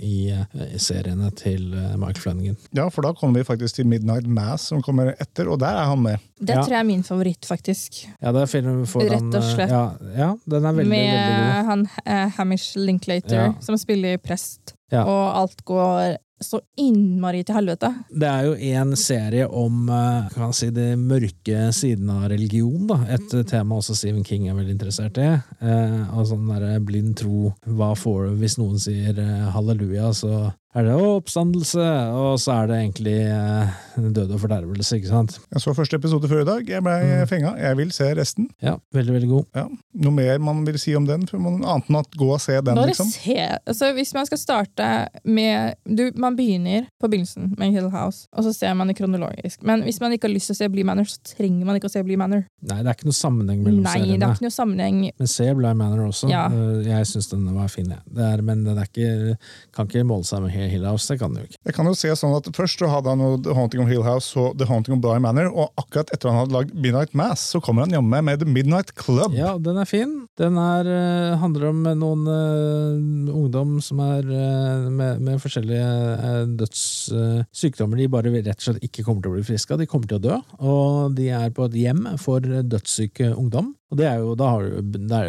i, 0.00 0.16
i, 0.32 0.78
seriene 0.80 1.30
til 1.36 1.70
Mark 2.00 2.18
Flanagan. 2.22 2.56
Ja, 2.76 2.88
for 2.92 3.06
da 3.06 3.12
kommer 3.16 3.40
vi 3.40 3.48
faktisk 3.48 3.76
til 3.80 3.88
Midnight 3.90 4.26
Mass, 4.28 4.68
som 4.70 4.82
kommer 4.84 5.14
etter, 5.20 5.48
og 5.52 5.60
der 5.62 5.76
er 5.82 5.90
han 5.90 6.02
med. 6.02 6.22
Det 6.38 6.52
Ja. 6.54 6.62
tror 6.62 6.74
jeg 6.76 6.80
er 6.80 6.84
min 6.88 7.02
favoritt, 7.02 7.46
faktisk. 7.48 8.02
Ja, 8.26 8.32
det 8.34 8.42
er 8.42 8.50
film 8.50 8.82
for 8.90 9.06
Rett 9.06 9.22
og 9.30 9.38
eh, 9.38 9.48
slett. 9.54 9.70
Ja, 9.70 9.84
ja, 10.18 10.32
den 10.50 10.66
er 10.66 10.74
veldig, 10.74 10.90
Med 10.90 11.08
veldig 11.14 11.40
god. 11.40 11.66
han 11.70 11.88
eh, 12.04 12.28
Hamish 12.40 12.72
Linklater, 12.76 13.36
Ja. 13.38 13.48
som 13.62 13.78
spiller 13.78 14.18
prest. 14.18 14.74
Ja. 14.90 15.04
Og 15.06 15.26
alt 15.44 15.62
går 15.66 16.16
så 16.42 16.58
innmari 16.76 17.38
til 17.48 17.56
helvete. 17.56 17.88
Det 18.12 18.28
er 18.28 18.42
jo 18.44 18.56
en 18.76 18.90
serie 19.00 19.46
om 19.48 19.86
eh, 19.88 20.26
kan 20.34 20.52
si, 20.52 20.68
de 20.74 20.90
mørke 21.00 21.70
sidene 21.72 22.12
av 22.18 22.26
religion. 22.34 22.82
Da. 22.90 22.98
Et 23.16 23.34
eh, 23.38 23.46
tema 23.48 23.78
også 23.78 23.96
Stephen 23.96 24.24
King 24.26 24.44
er 24.50 24.58
veldig 24.58 24.74
interessert 24.76 25.16
i. 25.22 25.30
Eh, 25.62 25.96
og 26.12 26.26
sånn 26.28 26.50
der 26.50 26.76
blind 26.84 27.14
tro. 27.22 27.54
Hva 27.64 27.94
får 27.96 28.26
du 28.28 28.42
hvis 28.42 28.58
noen 28.60 28.76
sier 28.82 29.16
eh, 29.22 29.46
halleluja, 29.54 30.10
så 30.18 30.50
er 30.76 30.84
det 30.84 30.94
oppstandelse, 31.00 31.84
og 32.16 32.36
så 32.42 32.52
er 32.62 32.66
det 32.70 32.76
egentlig 32.82 33.14
eh, 33.32 33.70
død 34.16 34.34
og 34.36 34.40
fordervelse, 34.42 34.98
ikke 34.98 35.08
sant? 35.10 35.38
Jeg 35.54 35.62
så 35.64 35.72
første 35.76 35.96
episode 35.96 36.28
før 36.28 36.42
i 36.42 36.48
dag. 36.48 36.68
Jeg 36.68 36.84
ble 36.84 36.96
Mm. 37.06 37.26
fenga. 37.30 37.54
Jeg 37.56 37.76
vil 37.78 37.90
se 37.92 38.08
resten. 38.18 38.48
Ja, 38.62 38.74
veldig, 38.92 39.12
veldig 39.16 39.28
god. 39.30 39.44
Ja. 39.56 39.64
Noe 40.04 40.12
mer 40.12 40.38
man 40.38 40.64
vil 40.66 40.78
si 40.78 40.94
om 40.98 41.06
den, 41.08 41.26
for 41.26 41.38
man, 41.40 41.62
annet 41.64 41.88
enn 41.88 41.96
at 42.00 42.10
gå 42.18 42.28
og 42.34 42.40
se 42.40 42.52
den, 42.60 42.74
Bare 42.76 42.90
liksom? 42.90 43.08
se, 43.12 43.36
altså 43.66 43.92
Hvis 43.96 44.12
man 44.14 44.26
skal 44.28 44.38
starte 44.38 44.88
med 45.24 45.74
du, 45.88 46.10
Man 46.16 46.36
begynner 46.36 46.86
på 47.00 47.08
begynnelsen 47.08 47.54
med 47.58 47.72
Hill 47.72 47.88
House, 47.90 48.26
og 48.36 48.44
så 48.44 48.52
ser 48.54 48.74
man 48.74 48.88
det 48.88 48.96
kronologisk. 48.98 49.62
Men 49.62 49.82
hvis 49.82 50.00
man 50.00 50.12
ikke 50.12 50.28
har 50.28 50.34
lyst 50.34 50.50
til 50.50 50.54
å 50.54 50.60
se 50.60 50.68
Blee 50.68 50.84
Manor, 50.84 51.04
så 51.08 51.16
trenger 51.36 51.64
man 51.64 51.76
ikke 51.80 51.88
å 51.88 51.94
se 51.94 52.02
Blee 52.04 52.16
Manor. 52.20 52.44
Nei, 52.62 52.82
det 52.82 52.86
er 52.92 52.98
ikke 52.98 53.08
noe 53.08 53.16
sammenheng 53.16 53.62
mellom 53.64 53.82
Nei, 53.86 53.98
det 54.18 54.22
er 54.22 54.34
ikke 54.36 54.46
noe 54.48 54.56
sammenheng. 54.58 55.00
Men 55.18 55.26
se 55.32 55.48
Blee 55.54 55.74
Manor 55.74 56.06
også. 56.10 56.28
Ja. 56.30 56.46
Eh, 56.52 56.82
Jeg 56.86 57.06
syns 57.06 57.30
den 57.30 57.46
var 57.54 57.68
fin, 57.72 57.88
jeg. 57.88 58.00
Det 58.12 58.22
er, 58.32 58.42
men 58.42 58.64
den 58.64 58.78
er 58.78 58.84
ikke, 58.90 59.38
kan 59.72 59.86
ikke 59.88 60.04
måle 60.04 60.24
seg 60.28 60.42
med 60.42 60.52
Hill 60.70 60.86
House, 60.88 61.08
det 61.10 61.20
kan 61.20 61.34
du 61.34 61.42
ikke. 61.42 61.58
Jeg 61.66 61.76
kan 61.76 61.88
jo 61.88 61.94
se 61.98 62.12
sånn 62.18 62.36
at 62.36 62.48
Først 62.56 62.80
så 62.80 62.88
hadde 62.90 63.12
han 63.12 63.22
jo 63.22 63.36
The 63.44 63.54
Haunting 63.56 63.82
of 63.82 63.90
Hill 63.90 64.04
House 64.06 64.36
og 64.40 64.56
The 64.60 64.68
Haunting 64.68 64.96
of 64.96 65.02
Bly 65.04 65.18
Manor, 65.22 65.50
og 65.52 65.72
akkurat 65.80 66.12
etter 66.14 66.30
han 66.30 66.40
hadde 66.42 66.56
lagd 66.56 66.74
Midnight 66.74 67.14
Mass, 67.18 67.44
så 67.52 67.60
kommer 67.62 67.84
han 67.84 67.94
jammen 67.96 68.24
med 68.26 68.40
The 68.42 68.48
Midnight 68.48 68.94
Club. 68.98 69.34
Ja, 69.36 69.56
den 69.62 69.80
er 69.80 69.88
fin. 69.88 70.14
Den 70.40 70.58
er, 70.60 70.88
eh, 70.88 71.36
handler 71.40 71.70
om 71.70 71.82
noen 71.98 72.26
uh, 72.28 73.34
ungdom 73.34 73.76
som 73.84 74.00
er 74.04 74.26
uh, 74.28 74.88
med, 74.92 75.22
med 75.24 75.40
forskjellige 75.42 75.86
uh, 76.20 76.42
dødssykdommer 76.60 78.02
de 78.02 78.10
bare 78.12 78.32
rett 78.36 78.54
og 78.56 78.68
slett 78.68 78.84
ikke 78.84 79.04
kommer 79.06 79.24
til 79.24 79.32
å 79.32 79.38
bli 79.38 79.46
friske 79.46 79.74
av. 79.74 79.82
De 79.82 79.88
kommer 79.90 80.10
til 80.10 80.20
å 80.20 80.24
dø, 80.28 80.38
og 80.60 81.16
de 81.18 81.30
er 81.34 81.52
på 81.56 81.68
et 81.68 81.80
hjem 81.86 82.04
for 82.20 82.44
dødssyke 82.44 83.32
ungdom. 83.34 83.74
Og 83.92 84.00
det 84.00 84.06
er 84.08 84.22
jo, 84.22 84.32
da 84.38 84.48
har 84.50 84.66
du, 84.66 84.96
der 85.06 85.28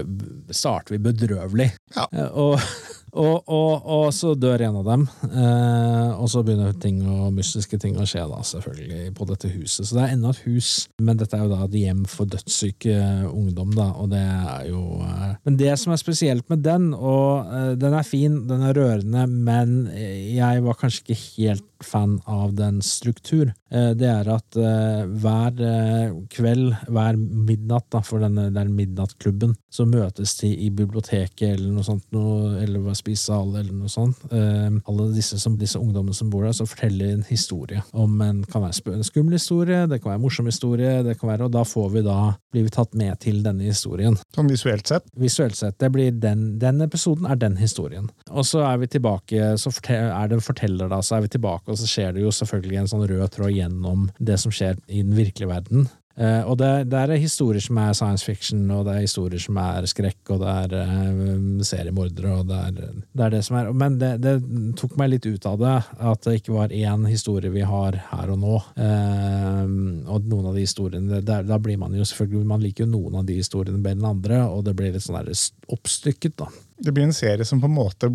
starter 0.55 0.95
vi 0.95 1.01
bedrøvelig. 1.09 1.69
Ja. 1.95 2.07
Eh, 2.09 2.29
og, 2.33 2.57
og, 3.17 3.49
og, 3.49 3.87
og 3.97 4.05
så 4.15 4.33
dør 4.37 4.63
en 4.67 4.79
av 4.81 4.87
dem, 4.87 5.05
eh, 5.27 6.11
og 6.17 6.29
så 6.31 6.43
begynner 6.45 6.75
ting 6.81 6.99
og 7.03 7.33
mystiske 7.35 7.79
ting 7.81 7.97
å 7.97 8.05
skje, 8.07 8.23
da, 8.29 8.41
selvfølgelig, 8.45 9.13
på 9.17 9.27
dette 9.31 9.51
huset. 9.51 9.87
Så 9.87 9.97
det 9.97 10.03
er 10.03 10.15
enda 10.15 10.33
et 10.33 10.43
hus, 10.45 10.71
men 11.01 11.19
dette 11.19 11.37
er 11.37 11.45
jo 11.45 11.51
da 11.53 11.63
et 11.65 11.77
hjem 11.81 12.03
for 12.09 12.29
dødssyke 12.31 12.97
ungdom, 13.31 13.73
da, 13.77 13.89
og 13.97 14.11
det 14.13 14.23
er 14.23 14.69
jo 14.71 14.83
eh, 15.05 15.33
Men 15.47 15.59
det 15.59 15.73
som 15.81 15.95
er 15.95 16.01
spesielt 16.01 16.47
med 16.53 16.63
den, 16.67 16.91
og 16.93 17.49
eh, 17.51 17.71
den 17.79 17.97
er 17.97 18.07
fin, 18.07 18.43
den 18.49 18.65
er 18.67 18.77
rørende, 18.77 19.25
men 19.27 19.75
jeg 19.91 20.63
var 20.65 20.79
kanskje 20.79 21.05
ikke 21.05 21.21
helt 21.23 21.66
fan 21.83 22.19
av 22.25 22.53
den 22.57 22.81
struktur. 22.81 23.53
Eh, 23.71 23.91
Det 23.97 24.07
er 24.07 24.29
at 24.31 24.57
eh, 24.57 25.03
hver 25.21 25.61
eh, 25.63 26.15
kveld, 26.33 26.75
hver 26.87 27.17
midnatt, 27.17 27.87
da, 27.91 28.01
for 28.05 28.23
denne 28.23 28.47
der 28.55 28.69
midnattklubben, 28.71 29.55
så 29.71 29.85
møtes 29.87 30.37
de 30.39 30.49
i 30.53 30.69
biblioteket 30.73 31.55
eller 31.55 31.71
noe 31.75 31.85
sånt, 31.85 32.05
noe, 32.15 32.55
eller 32.63 32.83
ved 32.85 32.97
spisesal 32.97 33.55
eller 33.59 33.73
noe 33.73 33.91
sånt. 33.91 34.23
Alle 34.31 35.07
disse, 35.13 35.37
som, 35.41 35.57
disse 35.59 35.79
ungdommene 35.79 36.15
som 36.15 36.29
bor 36.31 36.45
der, 36.47 36.55
så 36.55 36.65
forteller 36.67 37.11
en 37.13 37.25
historie 37.27 37.83
om 37.91 38.21
en, 38.23 38.41
kan 38.47 38.63
være 38.63 38.95
en 38.95 39.05
skummel 39.05 39.37
historie, 39.37 39.83
det 39.89 39.99
kan 40.01 40.11
være 40.11 40.21
en 40.21 40.25
morsom 40.25 40.49
historie, 40.49 41.03
det 41.05 41.17
kan 41.19 41.29
være, 41.29 41.47
og 41.47 41.53
da 41.55 41.63
får 41.67 41.89
vi 41.93 42.03
da, 42.07 42.17
blir 42.53 42.65
vi 42.67 42.73
tatt 42.73 42.95
med 42.97 43.19
til 43.23 43.43
denne 43.45 43.67
historien. 43.67 44.17
Sånn 44.35 44.49
visuelt 44.49 44.89
sett. 44.89 45.07
Visuelt 45.19 45.57
sett, 45.59 45.77
det 45.81 45.91
blir 45.93 46.15
den, 46.15 46.57
den 46.61 46.81
episoden 46.85 47.27
er 47.29 47.39
den 47.39 47.57
historien. 47.59 48.09
Og 48.31 48.47
så 48.47 48.63
er 48.65 48.81
vi 48.81 48.89
tilbake, 48.97 49.53
så 49.61 49.73
er 49.93 50.31
det 50.31 50.39
en 50.39 50.45
forteller 50.47 50.89
da, 50.91 51.01
så 51.05 51.17
er 51.17 51.27
vi 51.27 51.33
tilbake, 51.37 51.66
og 51.67 51.79
så 51.79 51.87
skjer 51.89 52.15
det 52.15 52.25
jo 52.25 52.33
selvfølgelig 52.33 52.81
en 52.81 52.91
sånn 52.93 53.07
rød 53.09 53.29
tråd 53.35 53.55
gjennom 53.55 54.09
det 54.17 54.39
som 54.41 54.53
skjer 54.53 54.79
i 54.87 55.03
den 55.03 55.15
virkelige 55.17 55.51
verden. 55.51 55.87
Uh, 56.17 56.41
og 56.49 56.55
det, 56.57 56.69
det 56.89 56.97
er 56.97 57.19
historier 57.21 57.61
som 57.61 57.77
er 57.77 57.91
science 57.93 58.25
fiction, 58.25 58.63
og 58.73 58.87
det 58.87 58.95
er 58.95 59.03
historier 59.03 59.41
som 59.41 59.57
er 59.61 59.85
skrekk, 59.85 60.31
og 60.33 60.39
det 60.41 60.53
er 60.63 60.71
uh, 60.89 61.59
seriemordere, 61.61 62.31
og 62.39 62.47
det 62.49 62.57
er, 62.57 62.95
det 63.13 63.25
er 63.27 63.35
det 63.35 63.41
som 63.45 63.59
er 63.59 63.69
Men 63.77 63.99
det, 64.01 64.15
det 64.23 64.33
tok 64.79 64.95
meg 64.97 65.11
litt 65.11 65.27
ut 65.29 65.45
av 65.45 65.59
det, 65.61 65.75
at 66.09 66.23
det 66.25 66.39
ikke 66.39 66.55
var 66.55 66.73
én 66.73 67.05
historie 67.05 67.53
vi 67.53 67.61
har 67.61 67.99
her 68.09 68.33
og 68.33 68.41
nå. 68.41 68.55
Uh, 68.79 69.61
og 70.09 70.25
noen 70.25 70.49
av 70.49 70.57
de 70.57 70.65
historiene 70.65 71.21
der, 71.21 71.45
Da 71.45 71.61
blir 71.61 71.77
man 71.77 71.93
jo 71.93 72.05
selvfølgelig 72.07 72.49
Man 72.49 72.63
liker 72.65 72.85
jo 72.85 72.91
noen 72.95 73.19
av 73.19 73.27
de 73.27 73.37
historiene 73.37 73.77
bedre 73.77 73.99
enn 73.99 74.09
andre, 74.15 74.41
og 74.49 74.65
det 74.65 74.73
blir 74.79 74.95
litt 74.95 75.05
sånn 75.05 75.19
der 75.19 75.29
oppstykket, 75.77 76.39
da. 76.41 76.49
Det 76.81 76.97
blir 76.97 77.05
en 77.05 77.13
serie 77.13 77.45
som 77.45 77.61
på 77.61 77.69
en 77.69 77.77
måte 77.77 78.09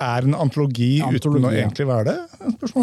er 0.00 0.24
en 0.26 0.34
antologi, 0.34 1.00
uten 1.02 1.14
Antologi, 1.14 1.44
å 1.46 1.52
egentlig 1.52 1.86
være 1.86 2.04
det? 2.04 2.18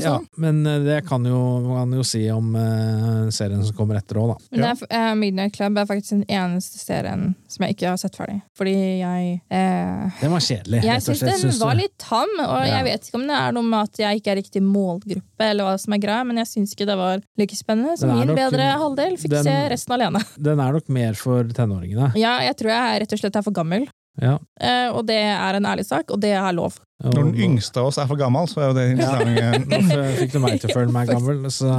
Ja, 0.03 0.13
men 0.37 0.61
eh, 0.67 0.79
det 0.85 0.99
kan 1.07 1.25
jo, 1.25 1.39
man 1.67 1.91
jo 1.97 2.03
si 2.07 2.21
om 2.31 2.53
uh, 2.55 3.29
serien 3.33 3.63
som 3.65 3.75
kommer 3.75 3.97
etter 3.99 4.19
òg, 4.21 4.33
da. 4.33 4.37
Men 4.51 4.59
Ja. 4.63 4.73
det 4.73 4.87
er, 4.89 5.09
uh, 5.11 5.15
Midnight 5.19 5.55
Club 5.57 5.77
er 5.81 5.85
faktisk 5.89 6.09
den 6.15 6.23
eneste 6.29 6.79
serien 6.79 7.35
som 7.49 7.65
jeg 7.65 7.75
ikke 7.75 7.89
har 7.89 7.97
sett 7.97 8.15
ferdig. 8.15 8.37
Fordi 8.57 8.75
jeg 9.01 9.41
uh, 9.51 10.09
Den 10.21 10.31
var 10.35 10.45
kjedelig. 10.45 10.83
Jeg 10.85 11.03
syns 11.05 11.23
den 11.25 11.37
synes 11.43 11.59
var 11.63 11.75
litt 11.79 11.95
tam, 11.99 12.29
og 12.45 12.59
Ja. 12.63 12.77
jeg 12.77 12.87
vet 12.89 13.09
ikke 13.09 13.19
om 13.21 13.27
det 13.27 13.39
er 13.41 13.51
noe 13.57 13.63
med 13.67 13.79
at 13.89 14.01
jeg 14.05 14.21
ikke 14.21 14.31
er 14.35 14.39
riktig 14.41 14.63
målgruppe, 14.63 15.49
eller 15.49 15.63
hva 15.67 15.75
som 15.79 15.93
er 15.97 16.03
greia, 16.05 16.23
men 16.27 16.37
jeg 16.43 16.51
syns 16.53 16.75
ikke 16.75 16.87
det 16.89 16.97
var 16.99 17.19
like 17.39 17.55
spennende 17.59 17.97
som 17.99 18.09
er 18.13 18.21
min 18.21 18.31
nok- 18.31 18.39
bedre 18.43 18.69
halvdel 18.79 19.17
fikk 19.19 19.35
den- 19.35 19.43
se 19.49 19.57
resten 19.75 19.93
alene. 19.97 20.23
Den 20.39 20.59
er 20.59 20.71
nok 20.79 20.87
mer 20.89 21.13
for 21.19 21.43
tenåringene. 21.43 22.13
Ja, 22.19 22.37
jeg 22.47 22.55
tror 22.59 22.69
jeg 22.71 22.95
er 22.95 22.99
rett 23.03 23.13
og 23.13 23.19
slett 23.19 23.35
er 23.35 23.43
for 23.45 23.51
gammel, 23.55 23.87
Ja. 24.21 24.37
eh, 24.59 24.87
og 24.91 25.05
det 25.07 25.19
er 25.23 25.59
en 25.59 25.67
ærlig 25.69 25.87
sak, 25.87 26.11
og 26.11 26.21
det 26.21 26.35
er 26.37 26.53
lov. 26.55 26.79
Når 26.99 27.13
den 27.15 27.35
yngste 27.39 27.79
av 27.79 27.87
oss 27.87 27.97
er 28.01 28.07
for 28.09 28.19
gammel, 28.19 28.43
så 28.51 28.59
er 28.59 28.65
jo 28.67 28.73
det 28.75 28.83
interessant. 28.91 29.75
Fikk 30.19 30.33
du 30.33 30.39
meg 30.43 30.57
til 30.59 30.67
å 30.67 30.75
føle 30.75 30.91
meg 30.91 31.07
gammel. 31.07 31.45
Så. 31.55 31.69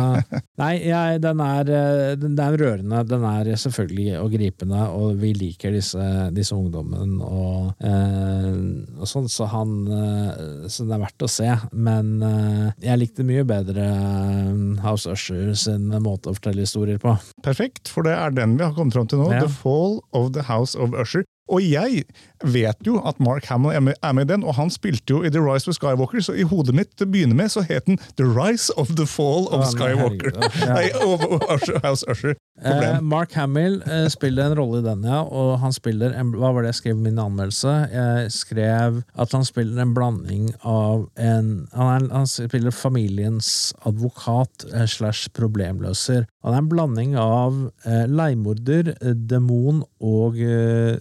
Nei, 0.57 0.71
jeg, 0.87 1.19
den, 1.21 1.43
er, 1.45 1.73
eh, 1.77 2.13
den, 2.17 2.39
den 2.39 2.41
er 2.47 2.57
rørende. 2.57 3.03
Den 3.05 3.27
er 3.29 3.51
selvfølgelig 3.61 4.15
og 4.17 4.31
gripende, 4.33 4.87
og 4.97 5.21
vi 5.21 5.35
liker 5.37 5.75
disse, 5.77 6.07
disse 6.33 6.57
ungdommene 6.57 7.21
og, 7.21 7.75
eh, 7.85 8.49
og 8.97 9.11
sånn, 9.11 9.29
så 9.29 9.51
han 9.53 9.75
eh, 9.93 10.65
Så 10.73 10.87
det 10.89 10.97
er 10.97 11.05
verdt 11.05 11.27
å 11.27 11.29
se. 11.29 11.51
Men 11.77 12.15
eh, 12.25 12.73
jeg 12.89 13.03
likte 13.03 13.27
mye 13.29 13.45
bedre 13.45 13.91
eh, 13.91 14.55
House 14.87 15.05
Usher 15.13 15.53
sin 15.53 15.91
måte 16.01 16.33
å 16.33 16.39
fortelle 16.39 16.65
historier 16.65 16.97
på. 17.03 17.13
Perfekt, 17.45 17.93
for 17.93 18.09
det 18.09 18.17
er 18.17 18.33
den 18.41 18.57
vi 18.57 18.65
har 18.65 18.73
kommet 18.73 18.97
fram 18.97 19.11
til 19.11 19.21
nå. 19.21 19.29
Ja. 19.37 19.45
The 19.45 19.53
Fall 19.53 20.01
of 20.17 20.33
the 20.33 20.49
House 20.49 20.73
of 20.81 20.97
Usher. 20.97 21.29
Og 21.51 21.65
jeg 21.67 22.05
vet 22.45 22.87
jo 22.87 23.01
at 23.07 23.19
Mark 23.21 23.49
Hamill 23.51 23.75
er 23.75 23.83
med, 23.85 23.99
er 24.03 24.15
med 24.17 24.29
i 24.29 24.33
den, 24.33 24.45
og 24.47 24.55
han 24.57 24.71
spilte 24.73 25.13
jo 25.13 25.23
i 25.27 25.33
The 25.33 25.43
Rise 25.43 25.69
of 25.69 25.77
Skywalker, 25.77 26.23
så 26.25 26.37
i 26.39 26.47
hodet 26.47 26.75
mitt 26.77 26.93
til 26.97 27.09
å 27.09 27.13
begynne 27.13 27.37
med 27.37 27.53
så 27.53 27.65
het 27.67 27.89
den 27.89 27.99
The 28.21 28.29
Rise 28.29 28.73
of 28.81 28.95
the 28.97 29.07
Fall 29.09 29.49
of 29.51 29.67
ja, 29.67 29.73
Skywalker. 29.75 30.39
Nei, 30.71 30.87
of, 31.05 31.27
of 31.27 31.45
Usher, 31.51 31.81
House 31.85 32.07
Usher. 32.09 32.37
Eh, 32.61 33.01
Mark 33.01 33.33
Hamill 33.33 33.83
eh, 33.89 34.07
spiller 34.13 34.51
en 34.51 34.57
rolle 34.59 34.81
i 34.83 34.85
den, 34.85 35.05
ja. 35.09 35.23
Og 35.25 35.55
han 35.63 35.73
spiller 35.73 36.13
en, 36.17 36.35
Hva 36.37 36.51
var 36.53 36.65
det 36.65 36.75
jeg 36.75 36.81
skrev 36.81 36.99
i 36.99 37.05
min 37.07 37.21
anmeldelse? 37.21 37.73
Jeg 37.93 38.33
skrev 38.35 39.01
at 39.17 39.37
han 39.37 39.47
spiller 39.49 39.81
en 39.81 39.95
blanding 39.97 40.51
av 40.61 41.07
en 41.17 41.49
Han, 41.73 41.89
er, 41.95 42.09
han 42.13 42.29
spiller 42.29 42.75
familiens 42.75 43.73
advokat 43.89 44.67
eh, 44.75 44.85
slash 44.91 45.33
problemløser. 45.37 46.27
Han 46.45 46.57
er 46.57 46.63
en 46.63 46.71
blanding 46.71 47.17
av 47.21 47.57
eh, 47.85 48.05
leiemorder, 48.09 48.95
eh, 48.99 49.17
demon 49.31 49.83
og 50.05 50.39
eh, 50.41 51.01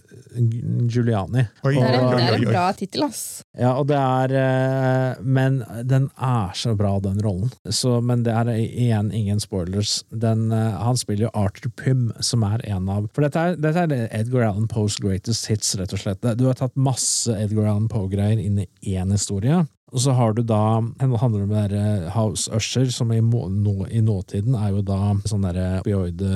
Giuliani. 0.90 1.44
Oi, 1.64 1.74
Det 1.74 1.82
er 1.84 1.96
en, 1.98 2.10
det 2.16 2.24
er 2.24 2.36
en 2.38 2.46
bra 2.48 2.64
tittel, 2.76 3.04
ass. 3.06 3.22
Ja, 3.58 3.74
og 3.80 3.88
det 3.90 3.98
er 3.98 4.34
eh, 4.40 5.20
Men 5.22 5.60
den 5.84 6.08
er 6.16 6.54
så 6.56 6.74
bra, 6.78 6.94
den 7.02 7.20
rollen. 7.24 7.50
Så, 7.68 7.98
men 8.04 8.24
det 8.26 8.34
er 8.34 8.52
igjen 8.56 9.10
ingen 9.16 9.40
spoilers. 9.42 10.00
Den, 10.10 10.48
eh, 10.54 10.78
han 10.80 10.98
spiller 11.00 11.28
jo 11.28 11.34
Arthur 11.34 11.72
Pym, 11.76 12.08
som 12.20 12.44
er 12.46 12.64
en 12.70 12.88
av 12.92 13.08
For 13.14 13.26
dette 13.26 13.42
er, 13.42 13.58
dette 13.60 13.86
er 13.86 14.06
Edgar 14.20 14.48
Allan 14.50 14.68
Poes 14.70 14.96
greatest 15.02 15.50
hits, 15.50 15.74
rett 15.80 15.92
og 15.96 16.02
slett. 16.02 16.24
Du 16.38 16.46
har 16.48 16.58
tatt 16.58 16.76
masse 16.78 17.34
Edgar 17.34 17.70
Allan 17.70 17.90
Poe-greier 17.90 18.40
inn 18.40 18.62
i 18.62 18.68
én 18.96 19.12
historie. 19.14 19.64
Og 19.92 20.02
så 20.04 20.14
har 20.16 20.34
du 20.36 20.42
da 20.46 20.80
Det 20.98 21.08
handler 21.20 21.42
om 21.44 21.50
det 21.54 21.64
der 21.72 22.08
House 22.14 22.50
Usher, 22.54 22.86
som 22.94 23.10
i, 23.12 23.20
nå, 23.20 23.74
i 23.90 24.00
nåtiden 24.04 24.54
er 24.58 24.70
jo 24.74 24.82
da 24.86 24.98
sånn 25.28 25.44
derre 25.46 25.80
opioide, 25.80 26.30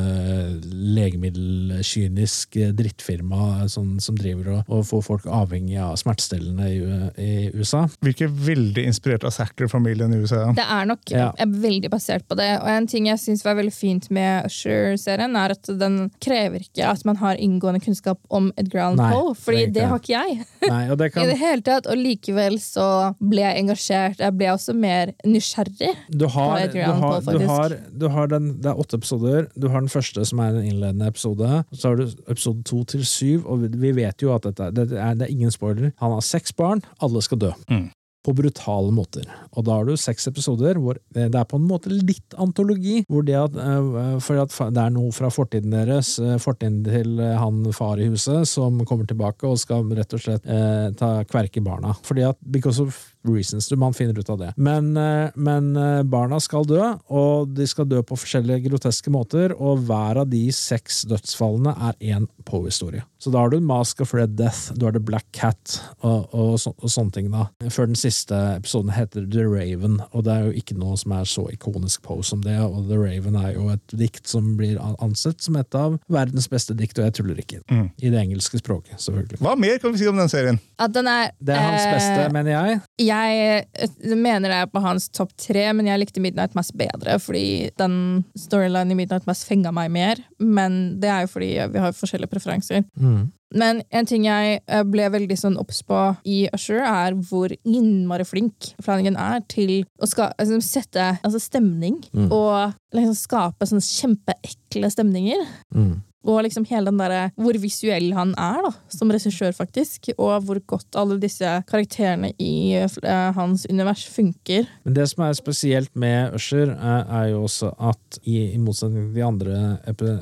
legemiddelkynisk 0.95 2.59
drittfirma 2.77 3.69
sånn, 3.71 3.97
som 4.03 4.17
driver 4.19 4.51
og, 4.57 4.73
og 4.73 4.85
får 4.89 5.05
folk 5.07 5.29
avhengig 5.31 5.79
av 5.83 5.95
smertestillende 6.01 6.69
i, 6.71 6.81
i 7.21 7.33
USA. 7.55 7.85
Virker 8.05 8.33
veldig 8.33 8.87
inspirert 8.89 9.27
av 9.27 9.35
Sacker-familien 9.37 10.13
i 10.15 10.21
USA. 10.25 10.47
Det 10.57 10.67
er 10.67 10.91
nok 10.91 11.15
Ja. 11.15 11.31
er 11.39 11.47
veldig 11.51 11.91
basert 11.93 12.27
på 12.29 12.37
det. 12.39 12.51
Og 12.63 12.69
en 12.71 12.87
ting 12.91 13.07
jeg 13.11 13.21
syns 13.23 13.45
var 13.47 13.59
veldig 13.59 13.75
fint 13.75 14.11
med 14.15 14.49
Usher-serien, 14.49 15.37
er 15.39 15.55
at 15.55 15.71
den 15.79 16.11
krever 16.25 16.65
ikke 16.65 16.89
at 16.91 17.05
man 17.07 17.21
har 17.21 17.39
inngående 17.41 17.83
kunnskap 17.85 18.19
om 18.31 18.51
Edgar 18.59 18.89
Allan 18.89 19.13
Poe, 19.13 19.35
fordi 19.39 19.67
det 19.71 19.85
det 19.85 19.91
har 19.91 20.01
ikke 20.01 20.15
jeg. 20.15 20.47
Nei, 20.65 20.83
og 20.91 20.99
det 20.99 21.11
I 21.23 21.27
det 21.29 21.39
hele 21.41 21.65
tatt, 21.65 21.89
Og 21.91 21.99
likevel 22.01 22.59
så 22.63 22.87
ble 23.21 23.44
jeg 23.45 23.63
engasjert. 23.63 24.21
Jeg 24.25 24.37
ble 24.39 24.51
også 24.53 24.75
mer 24.77 25.13
nysgjerrig. 25.29 25.91
Du 26.11 26.27
har, 26.35 26.67
du 26.73 26.79
har, 26.83 27.21
Poe, 27.25 27.39
du 27.39 27.47
har, 27.49 27.77
du 28.05 28.07
har 28.17 28.31
den, 28.33 28.51
det 28.65 28.71
er 28.73 28.81
åtte 28.85 28.99
episoder. 29.01 29.49
Du 29.57 29.69
har 29.73 29.81
den 29.85 29.93
første, 29.93 30.25
som 30.29 30.41
er 30.45 30.55
en 30.59 30.69
innledende 30.71 31.09
episode. 31.11 31.65
Så 31.73 31.91
har 31.93 32.01
du 32.01 32.07
episode 32.29 32.63
to 32.69 32.85
til 32.95 33.05
syv, 33.09 33.45
og 33.47 33.67
vi- 33.71 33.93
vet 33.95 34.23
jo 34.25 34.33
at 34.35 34.43
dette, 34.49 34.71
det, 34.75 34.89
er, 34.99 35.15
det 35.15 35.29
er 35.29 35.35
ingen 35.35 35.53
spoiler. 35.55 35.93
Han 36.03 36.17
har 36.17 36.25
seks 36.25 36.53
barn, 36.57 36.81
alle 37.01 37.21
skal 37.23 37.39
dø. 37.39 37.53
Mm. 37.71 37.91
På 38.25 38.33
brutale 38.33 38.89
måter. 38.97 39.27
Og 39.53 39.67
da 39.67 39.75
har 39.77 39.85
du 39.85 39.99
seks 40.01 40.25
episoder 40.31 40.79
hvor 40.81 40.97
eh, 40.97 41.27
det 41.29 41.37
er 41.37 41.45
på 41.45 41.59
en 41.61 41.67
måte 41.69 41.91
litt 41.93 42.33
antologi. 42.41 43.03
Hvor 43.13 43.23
det, 43.29 43.35
at, 43.37 43.53
eh, 43.61 44.19
for 44.25 44.41
at 44.41 44.55
det 44.73 44.81
er 44.81 44.95
noe 44.95 45.13
fra 45.13 45.29
fortiden 45.29 45.75
deres, 45.77 46.15
eh, 46.19 46.39
fortiden 46.41 46.81
til 46.89 47.21
han 47.21 47.61
far 47.77 48.01
i 48.01 48.09
huset, 48.09 48.49
som 48.49 48.81
kommer 48.89 49.05
tilbake 49.11 49.45
og 49.45 49.61
skal 49.61 49.85
rett 49.93 50.17
og 50.17 50.25
slett 50.25 50.49
eh, 50.49 50.89
ta 50.97 51.19
kverke 51.29 51.61
barna. 51.63 51.93
Fordi 52.03 52.25
at 52.31 52.41
because 52.51 52.81
of 52.81 52.97
reasons, 53.25 53.71
man 53.79 53.95
finner 53.95 54.19
ut 54.19 54.31
av 54.31 54.39
det. 54.39 54.53
Men, 54.57 54.97
eh, 54.97 55.31
men 55.35 55.77
eh, 55.77 56.03
barna 56.03 56.41
skal 56.41 56.67
dø, 56.69 56.83
og 57.09 57.55
de 57.57 57.67
skal 57.69 57.89
dø 57.91 58.03
på 58.03 58.19
forskjellige 58.19 58.69
groteske 58.69 59.13
måter, 59.13 59.55
og 59.57 59.87
hver 59.89 60.23
av 60.25 60.31
de 60.33 60.47
seks 60.55 61.05
dødsfallene 61.11 61.75
er 61.89 61.99
én 62.15 62.29
Poe-historie. 62.45 63.05
Så 63.19 63.31
da 63.33 63.41
har 63.41 63.51
du 63.51 63.61
Mask 63.61 64.01
of 64.05 64.15
Red 64.15 64.37
Death, 64.39 64.73
du 64.75 64.85
har 64.87 64.93
The 64.93 65.01
Black 65.01 65.27
Cat 65.33 65.79
og, 66.01 66.29
og, 66.35 66.59
så, 66.61 66.75
og 66.77 66.93
sånne 66.93 67.15
ting. 67.15 67.31
da. 67.33 67.47
Før 67.73 67.89
den 67.89 67.99
siste 67.99 68.37
episoden 68.59 68.93
heter 68.95 69.25
The 69.31 69.47
Raven, 69.49 70.01
og 70.13 70.27
det 70.27 70.35
er 70.35 70.49
jo 70.49 70.59
ikke 70.61 70.77
noe 70.79 70.99
som 71.01 71.15
er 71.17 71.29
så 71.29 71.47
ikonisk 71.53 72.05
Poe 72.05 72.25
som 72.27 72.43
det, 72.45 72.59
og 72.61 72.91
The 72.91 72.99
Raven 73.01 73.39
er 73.41 73.55
jo 73.55 73.71
et 73.73 73.97
dikt 73.97 74.29
som 74.29 74.55
blir 74.59 74.77
ansett 74.83 75.41
som 75.45 75.57
et 75.57 75.79
av 75.79 75.97
verdens 76.13 76.49
beste 76.53 76.77
dikt, 76.77 76.99
og 76.99 77.09
jeg 77.09 77.17
tuller 77.21 77.41
ikke. 77.41 77.63
Mm. 77.73 77.87
I 77.97 78.13
det 78.13 78.21
engelske 78.21 78.61
språket, 78.61 78.99
selvfølgelig. 79.01 79.41
Hva 79.45 79.55
mer 79.61 79.81
kan 79.81 79.95
vi 79.95 80.03
si 80.03 80.11
om 80.11 80.21
den 80.21 80.31
serien? 80.33 80.61
At 80.77 80.93
den 80.93 81.09
er 81.09 81.33
Det 81.41 81.55
er 81.55 81.65
hans 81.65 81.87
eh, 81.87 81.95
beste, 81.95 82.29
mener 82.35 82.53
jeg. 82.53 82.81
Jeg 83.07 83.65
eh, 83.81 84.15
mener 84.15 84.51
det 84.53 84.61
er 84.65 84.71
på 84.71 84.83
hans 84.85 85.09
topp 85.15 85.33
tre, 85.41 85.65
men 85.77 85.89
jeg 85.89 86.03
likte 86.03 86.23
Midnight 86.23 86.57
Mass 86.59 86.73
bedre, 86.77 87.17
fordi 87.23 87.71
den 87.81 87.97
storylinen 88.39 88.93
i 88.93 88.99
Midnight 88.99 89.29
Mass 89.29 89.45
fenga 89.49 89.73
meg 89.75 89.93
mer. 89.95 90.21
Men 90.39 90.99
det 91.01 91.11
er 91.11 91.25
jo 91.25 91.33
fordi 91.35 91.51
vi 91.73 91.83
har 91.83 91.97
forskjellige 91.97 92.34
preferanser. 92.35 92.85
Mm. 93.01 93.33
Men 93.55 93.83
en 93.95 94.09
ting 94.09 94.25
jeg 94.27 94.59
eh, 94.67 94.83
ble 94.89 95.07
veldig 95.15 95.37
sånn 95.39 95.59
obs 95.61 95.81
på 95.87 95.99
i 96.27 96.45
Usher, 96.57 96.83
er 96.83 97.15
hvor 97.29 97.53
innmari 97.63 98.27
flink 98.27 98.73
Flanagan 98.83 99.19
er 99.21 99.45
til 99.51 99.77
å 100.03 100.09
ska 100.11 100.33
altså, 100.33 100.59
sette 100.65 101.13
altså, 101.21 101.41
stemning. 101.43 102.01
Mm. 102.13 102.33
Og 102.35 102.75
liksom 102.97 103.15
skape 103.19 103.71
sånne 103.71 103.87
kjempeekle 103.87 104.91
stemninger. 104.91 105.47
Mm. 105.75 105.95
Og 106.25 106.43
liksom 106.47 106.67
hele 106.71 106.89
den 106.91 107.01
der, 107.01 107.31
hvor 107.37 107.57
visuell 107.61 108.11
han 108.17 108.33
er 108.41 108.63
da, 108.65 108.73
som 108.93 109.13
regissør, 109.13 109.53
faktisk. 109.57 110.11
Og 110.17 110.33
hvor 110.47 110.61
godt 110.75 110.99
alle 110.99 111.19
disse 111.23 111.51
karakterene 111.69 112.33
i 112.41 112.75
eh, 112.81 113.31
hans 113.37 113.67
univers 113.71 114.05
funker. 114.11 114.69
Men 114.85 114.97
det 114.97 115.09
som 115.13 115.25
er 115.27 115.37
spesielt 115.39 115.93
med 115.99 116.35
Usher, 116.37 116.73
er, 116.75 117.05
er 117.05 117.31
jo 117.35 117.45
også 117.45 117.73
at 117.77 118.21
i, 118.25 118.55
i 118.55 118.61
motsetning 118.61 119.11
til 119.11 119.19
de 119.19 119.27
andre, 119.27 119.59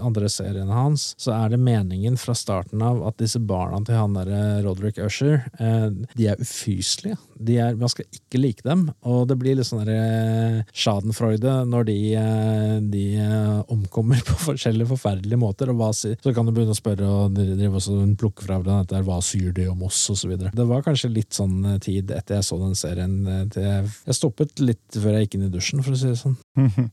andre 0.03 0.31
seriene 0.33 0.75
hans, 0.75 1.13
så 1.21 1.35
er 1.37 1.53
det 1.53 1.63
meningen 1.63 2.19
fra 2.21 2.35
starten 2.37 2.83
av 2.85 3.03
at 3.09 3.19
disse 3.23 3.41
barna 3.43 3.83
til 3.87 3.99
han 3.99 4.17
derre 4.17 4.63
Roderick 4.65 5.01
Usher, 5.03 5.47
eh, 5.59 5.89
de 6.17 6.29
er 6.33 6.41
ufyselige. 6.43 7.19
De 7.43 7.57
er, 7.59 7.77
man 7.79 7.91
skal 7.91 8.07
ikke 8.15 8.41
like 8.41 8.67
dem, 8.67 8.87
og 9.09 9.27
det 9.31 9.39
blir 9.41 9.57
litt 9.59 9.69
sånn 9.69 9.83
derre 9.85 10.65
schadenfreude 10.71 11.63
når 11.69 11.89
de, 11.89 11.99
eh, 12.19 12.77
de 12.93 13.07
eh, 13.23 13.59
omkommer 13.73 14.23
på 14.29 14.39
forskjellige 14.49 14.93
forferdelige 14.95 15.41
måter, 15.41 15.73
og 15.73 15.81
hva 15.81 15.92
så 15.95 16.33
kan 16.35 16.47
du 16.49 16.53
begynne 16.53 16.75
å 16.75 16.79
spørre 16.79 17.07
og 17.09 17.35
drive 17.37 17.79
også 17.79 17.97
plukke 18.21 18.45
fra 18.47 18.59
hverandre 18.61 18.85
dette 18.87 19.03
hva 19.07 19.19
syr 19.25 19.53
du 19.57 19.63
om 19.71 19.83
oss, 19.87 20.01
osv. 20.13 20.35
Det 20.53 20.67
var 20.69 20.83
kanskje 20.87 21.11
litt 21.13 21.33
sånn 21.37 21.59
eh, 21.75 21.79
tid 21.83 22.11
etter 22.15 22.39
jeg 22.41 22.45
så 22.49 22.59
den 22.61 22.75
serien, 22.79 23.15
eh, 23.27 23.45
til 23.53 23.63
jeg, 23.69 23.91
jeg 24.09 24.19
stoppet 24.19 24.63
litt 24.65 24.99
før 24.99 25.17
jeg 25.19 25.27
gikk 25.29 25.39
inn 25.41 25.47
i 25.49 25.53
dusjen, 25.55 25.83
for 25.85 25.93
å 25.95 26.01
si 26.01 26.11
det 26.13 26.19
sånn. 26.21 26.37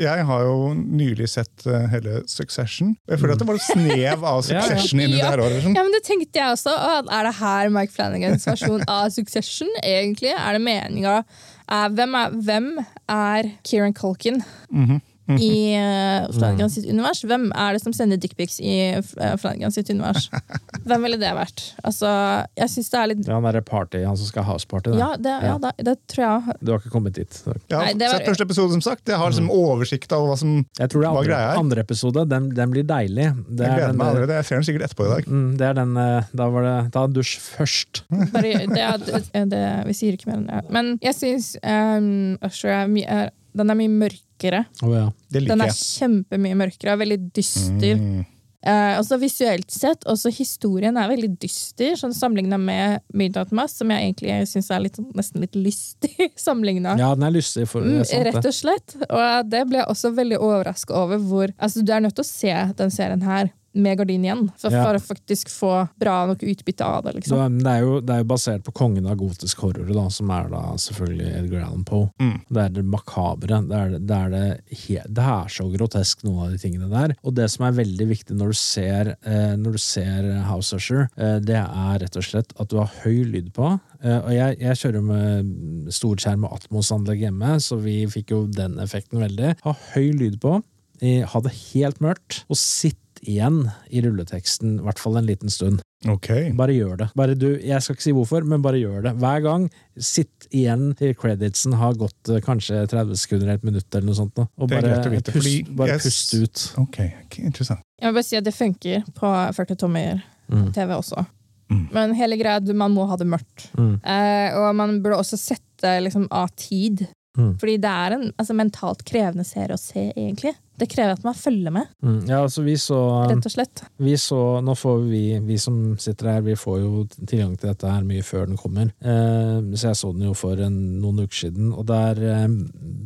Jeg 0.00 0.22
har 0.22 0.44
jo 0.46 0.68
nylig 0.76 1.26
sett 1.32 1.64
eh, 1.66 1.86
hele 1.90 2.20
Succession. 2.30 2.92
Jeg 3.10 3.18
føler 3.18 3.34
at 3.34 3.40
det 3.42 3.46
var 3.48 3.58
et 3.58 3.64
snev 3.66 4.22
av 4.22 4.38
Ja, 4.46 4.60
ja. 4.60 4.62
Succession 4.68 5.00
inni 5.02 5.18
Ja. 5.18 5.24
det 5.26 5.32
her 5.34 5.42
året. 5.42 5.62
Sånn. 5.64 5.74
Ja, 5.74 5.82
men 5.82 5.96
det 5.96 6.02
tenkte 6.06 6.38
jeg 6.38 6.54
også. 6.54 6.74
Er 7.10 7.26
det 7.26 7.32
her 7.40 7.72
Mike 7.74 7.92
Flanagans 7.96 8.46
versjon 8.46 8.84
av 8.86 9.08
Succession? 9.10 9.72
egentlig? 9.82 10.30
Er 10.38 10.54
det 10.56 10.62
meninga 10.62 11.16
eh, 11.24 11.88
hvem, 11.96 12.14
er, 12.22 12.38
hvem 12.46 12.70
er 13.10 13.50
Kieran 13.66 13.96
Culkin 13.98 14.44
Mhm. 14.70 15.00
I 15.38 15.76
uh, 15.78 16.26
Flanagan 16.34 16.70
sitt 16.72 16.86
univers? 16.90 17.20
Hvem 17.28 17.48
er 17.54 17.76
det 17.76 17.82
som 17.84 17.92
sender 17.96 18.18
dickpics 18.20 18.58
i 18.60 18.74
uh, 18.98 19.36
Flanagan 19.40 19.70
sitt 19.74 19.90
univers? 19.92 20.28
Hvem 20.88 21.04
ville 21.06 21.18
det 21.20 21.30
vært? 21.36 21.62
Altså, 21.86 22.10
jeg 22.58 22.70
synes 22.72 22.90
det 22.90 22.98
er 23.00 23.10
litt 23.12 23.22
Det 23.22 23.30
er 23.30 23.36
han 23.38 23.46
derre 23.46 23.62
party, 23.66 24.02
han 24.06 24.16
som 24.18 24.26
skal 24.30 24.46
ha 24.46 24.54
houseparty. 24.56 24.94
Ja, 24.98 25.10
det, 25.20 25.36
ja, 25.44 25.56
det, 25.62 25.72
det 25.86 25.96
tror 26.10 26.24
jeg. 26.26 26.56
Du 26.64 26.72
har 26.72 26.80
ikke 26.82 26.92
kommet 26.94 27.14
dit. 27.18 27.40
Har 27.46 27.60
Nei, 27.70 27.92
var- 28.00 28.16
sett 28.16 28.26
første 28.32 28.46
episode, 28.48 28.72
som 28.78 28.84
sagt. 28.84 29.04
Jeg 29.10 29.20
har 29.20 29.30
liksom 29.32 29.50
oversikt 29.54 30.12
over 30.16 30.32
hva 30.32 30.38
som 30.40 30.56
Jeg 30.78 30.90
tror 30.92 31.04
det 31.04 31.08
er 31.08 31.12
andre, 31.14 31.26
greia 31.30 31.50
er? 31.52 31.60
andre 31.60 31.84
episode, 31.86 32.26
den, 32.30 32.50
den 32.56 32.74
blir 32.74 32.86
deilig. 32.88 33.28
Det 33.46 33.66
Jeg 33.66 33.70
er 33.70 33.76
gleder 33.76 33.92
den, 33.94 34.00
meg 34.00 34.12
allerede. 34.14 34.38
Jeg 34.40 34.48
ser 34.50 34.60
den 34.60 34.68
sikkert 34.70 34.86
etterpå 34.88 35.06
i 35.08 35.12
dag. 35.14 35.28
Mm, 35.30 35.50
det 35.60 35.68
er 35.70 35.76
den 35.80 35.96
eh, 36.00 36.30
Da 36.40 36.48
var 36.54 36.66
det 36.66 36.76
Ta 36.94 37.04
en 37.08 37.14
dusj 37.16 37.36
først. 37.44 38.02
Bare, 38.10 38.54
det, 38.70 38.80
er- 38.86 39.04
det, 39.04 39.44
det, 39.52 39.64
vi 39.90 39.94
sier 40.00 40.16
ikke 40.16 40.30
mer 40.32 40.40
enn 40.40 40.48
det. 40.50 40.62
Men 40.74 40.94
jeg 41.04 41.16
syns 41.18 41.52
um, 41.62 42.08
Usher 42.46 42.72
er 42.82 42.90
mye 42.90 43.20
den 43.56 43.70
er 43.70 43.78
mye 43.78 43.92
mørkere. 43.92 44.64
Oh, 44.82 44.92
ja. 44.94 45.06
Det 45.30 45.46
Den 45.48 45.60
er 45.64 45.72
kjempemye 45.74 46.56
mørkere 46.58 46.94
og 46.96 47.00
veldig 47.02 47.18
dyster. 47.36 47.96
Mm. 47.98 48.20
Eh, 48.60 48.98
også 49.00 49.16
visuelt 49.22 49.70
sett, 49.72 50.02
også 50.04 50.28
historien 50.36 50.98
er 51.00 51.08
veldig 51.08 51.30
dyster, 51.40 51.94
sånn 51.96 52.12
sammenligna 52.12 52.58
med 52.60 53.00
Midnight 53.16 53.54
Mass, 53.56 53.78
som 53.80 53.88
jeg 53.88 54.04
egentlig 54.10 54.34
syns 54.50 54.68
er 54.70 54.82
litt, 54.84 54.98
nesten 55.16 55.40
litt 55.40 55.56
lystig 55.56 56.26
sammenligna. 56.36 56.92
ja, 57.00 57.14
den 57.16 57.24
er 57.24 57.32
lystig. 57.38 57.64
For, 57.70 57.80
det 57.80 57.94
Mm, 57.94 58.00
er 58.02 58.10
sant, 58.10 58.26
rett 58.28 58.50
og 58.50 58.56
slett. 58.58 58.96
Og 59.08 59.48
det 59.48 59.62
ble 59.70 59.80
jeg 59.80 59.88
også 59.94 60.12
veldig 60.18 60.38
overraska 60.44 60.92
over. 61.06 61.16
Hvor, 61.30 61.54
altså, 61.56 61.80
du 61.82 61.92
er 61.96 62.04
nødt 62.04 62.18
til 62.20 62.26
å 62.26 62.30
se 62.32 62.52
den 62.82 62.92
serien 62.92 63.24
her 63.24 63.48
med 63.72 63.98
gardin 63.98 64.24
igjen, 64.24 64.44
for, 64.58 64.72
Ja. 64.72 64.86
å 64.90 65.00
faktisk 65.02 65.50
få 65.52 65.88
bra 66.00 66.26
nok 66.26 66.42
utbytte 66.42 66.84
av 66.84 67.04
det. 67.04 67.14
Liksom. 67.20 67.58
det, 67.62 67.70
er 67.70 67.84
jo, 67.84 68.00
det 68.00 68.14
er 68.14 68.22
jo 68.24 68.28
basert 68.32 68.64
på 68.66 68.72
kongen 68.72 69.06
av 69.06 69.16
gotisk 69.20 69.62
horror, 69.64 69.86
da, 69.94 70.08
som 70.10 70.30
er 70.34 70.48
da 70.50 70.62
selvfølgelig 70.76 71.28
Edgar 71.38 71.66
Allan 71.68 71.84
Poe. 71.84 72.10
Mm. 72.20 72.40
Det 72.48 72.64
er 72.64 72.74
det 72.74 72.84
makabre. 72.84 73.60
Det 73.70 73.78
er, 73.78 73.94
det, 73.98 74.18
er 74.18 74.34
det, 74.34 75.04
det 75.06 75.28
er 75.36 75.52
så 75.54 75.68
grotesk, 75.70 76.24
noen 76.26 76.46
av 76.46 76.54
de 76.54 76.58
tingene 76.62 76.90
der. 76.90 77.14
Og 77.22 77.36
det 77.38 77.50
som 77.52 77.66
er 77.68 77.78
veldig 77.78 78.08
viktig 78.10 78.38
når 78.38 78.54
du 78.54 78.58
ser, 78.58 79.14
eh, 79.22 79.54
når 79.60 79.78
du 79.78 79.82
ser 79.82 80.30
House 80.48 80.74
Usher, 80.76 81.06
eh, 81.16 81.38
det 81.44 81.60
er 81.60 82.02
rett 82.02 82.18
og 82.18 82.26
slett 82.26 82.54
at 82.58 82.72
du 82.72 82.80
har 82.80 82.90
høy 83.04 83.22
lyd 83.30 83.52
på. 83.56 83.76
Uh, 84.00 84.16
og 84.24 84.30
jeg, 84.32 84.56
jeg 84.62 84.78
kjører 84.80 85.02
med 85.04 85.90
storskjerm 85.92 86.46
og 86.48 86.54
Atmos-anlegg 86.56 87.26
hjemme, 87.26 87.58
så 87.60 87.76
vi 87.82 87.98
fikk 88.08 88.32
jo 88.32 88.38
den 88.48 88.78
effekten 88.80 89.20
veldig. 89.20 89.54
Ha 89.66 89.74
høy 89.92 90.14
lyd 90.16 90.40
på. 90.40 90.58
Ha 91.00 91.40
det 91.44 91.52
helt 91.72 92.00
mørkt, 92.04 92.42
og 92.52 92.58
sitt 92.60 92.99
igjen 93.20 93.62
i 93.90 94.00
rulleteksten, 94.04 94.78
i 94.80 94.84
hvert 94.86 95.00
fall 95.02 95.18
en 95.20 95.28
liten 95.28 95.52
stund. 95.52 95.82
Okay. 96.08 96.48
Bare 96.56 96.72
gjør 96.72 96.96
det. 97.02 97.08
Bare 97.18 97.36
du, 97.36 97.48
jeg 97.60 97.84
skal 97.84 97.96
ikke 97.96 98.06
si 98.06 98.14
hvorfor, 98.16 98.46
men 98.48 98.62
bare 98.64 98.80
gjør 98.80 99.04
det. 99.04 99.14
Hver 99.20 99.42
gang. 99.44 99.66
Sitt 100.00 100.48
igjen 100.56 100.94
til 100.96 101.12
creditsen 101.18 101.76
har 101.76 101.98
gått 102.00 102.32
eh, 102.32 102.40
kanskje 102.44 102.86
30 102.88 103.20
sekunder, 103.20 103.52
et 103.54 103.66
minutt 103.66 103.86
eller 103.92 104.08
noe 104.08 104.16
sånt. 104.16 104.32
nå. 104.40 104.48
Og 104.56 104.72
bare, 104.72 104.96
vite, 105.12 105.34
pust, 105.36 105.72
bare 105.76 105.98
yes. 105.98 106.08
pust 106.08 106.34
ut. 106.40 106.66
Ok, 106.86 107.00
ok, 107.26 107.40
interessant. 107.44 107.84
Jeg 108.00 108.08
vil 108.08 108.16
bare 108.16 108.28
si 108.30 108.40
at 108.40 108.48
det 108.48 108.56
funker 108.56 109.04
på 109.20 109.32
40 109.60 109.80
tommer 109.84 110.22
Mm. 110.50 110.72
TV 110.74 110.94
også. 110.96 111.24
Mm. 111.70 111.84
Men 111.94 112.14
hele 112.18 112.36
greia 112.40 112.58
er 112.58 112.64
at 112.64 112.74
man 112.74 112.94
må 112.94 113.06
ha 113.06 113.14
det 113.20 113.28
mørkt. 113.30 113.68
Mm. 113.78 113.92
Eh, 114.02 114.58
og 114.58 114.74
man 114.74 114.96
burde 115.02 115.20
også 115.22 115.38
sette 115.38 115.92
liksom, 116.02 116.26
av 116.34 116.50
tid. 116.58 117.04
Mm. 117.38 117.52
Fordi 117.60 117.76
det 117.78 117.90
er 117.90 118.16
en 118.16 118.24
altså, 118.34 118.56
mentalt 118.58 119.04
krevende 119.06 119.46
serie 119.46 119.76
å 119.76 119.80
se, 119.80 120.08
egentlig. 120.16 120.56
Det 120.80 120.88
krever 120.90 121.12
at 121.18 121.24
man 121.26 121.34
følger 121.36 121.70
med, 121.74 121.86
Mm. 122.02 122.20
Ja, 122.28 122.40
altså 122.46 122.62
vi 122.64 122.74
så, 122.80 122.96
rett 123.28 123.44
og 123.46 123.52
slett. 123.52 123.82
vi 124.00 124.14
så 124.16 124.40
Nå 124.64 124.72
får 124.76 125.02
vi, 125.10 125.22
vi 125.44 125.56
som 125.60 125.96
sitter 126.00 126.30
her, 126.32 126.40
vi 126.46 126.54
får 126.56 126.78
jo 126.80 127.04
tilgang 127.28 127.56
til 127.60 127.68
dette 127.70 127.90
her 127.90 128.02
mye 128.08 128.22
før 128.24 128.46
den 128.48 128.56
kommer. 128.60 128.90
Eh, 129.04 129.60
så 129.76 129.90
jeg 129.90 129.98
så 130.00 130.12
den 130.16 130.26
jo 130.28 130.34
for 130.34 130.56
en, 130.64 130.78
noen 131.02 131.20
uker 131.26 131.36
siden, 131.44 131.72
og 131.76 131.86
der 131.90 132.18
eh, 132.24 132.48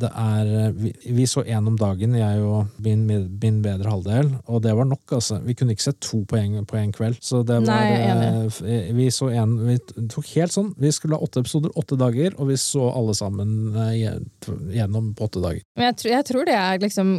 det 0.01 0.11
er 0.11 0.71
vi, 0.75 0.93
vi 1.19 1.25
så 1.27 1.43
én 1.43 1.67
om 1.67 1.75
dagen, 1.79 2.15
jeg 2.15 2.41
og 2.43 2.67
min, 2.83 3.05
min 3.07 3.61
bedre 3.65 3.89
halvdel, 3.91 4.33
og 4.47 4.61
det 4.63 4.73
var 4.75 4.85
nok, 4.89 5.03
altså. 5.19 5.41
Vi 5.45 5.53
kunne 5.55 5.75
ikke 5.75 5.87
sett 5.89 5.99
to 6.03 6.23
på 6.25 6.37
en 6.39 6.91
kveld. 6.95 7.17
Så 7.21 7.43
det 7.45 7.59
var 7.59 7.67
Nei, 7.67 8.47
eh, 8.63 8.91
Vi 8.95 9.09
så 9.11 9.29
en 9.35 9.55
Vi 9.67 9.77
tok 10.11 10.27
helt 10.35 10.53
sånn. 10.55 10.73
Vi 10.79 10.91
skulle 10.95 11.15
ha 11.17 11.23
åtte 11.25 11.41
episoder, 11.43 11.71
åtte 11.75 11.97
dager, 11.99 12.33
og 12.39 12.47
vi 12.49 12.55
så 12.59 12.87
alle 12.95 13.13
sammen 13.17 13.75
eh, 13.75 14.19
gjennom 14.75 15.13
på 15.17 15.25
åtte 15.27 15.41
dager. 15.43 15.61
Men 15.75 15.89
jeg, 15.89 15.97
tror- 16.01 16.13
jeg 16.15 16.25
tror 16.29 16.45
det 16.45 16.55
er 16.59 16.79
liksom 16.83 17.11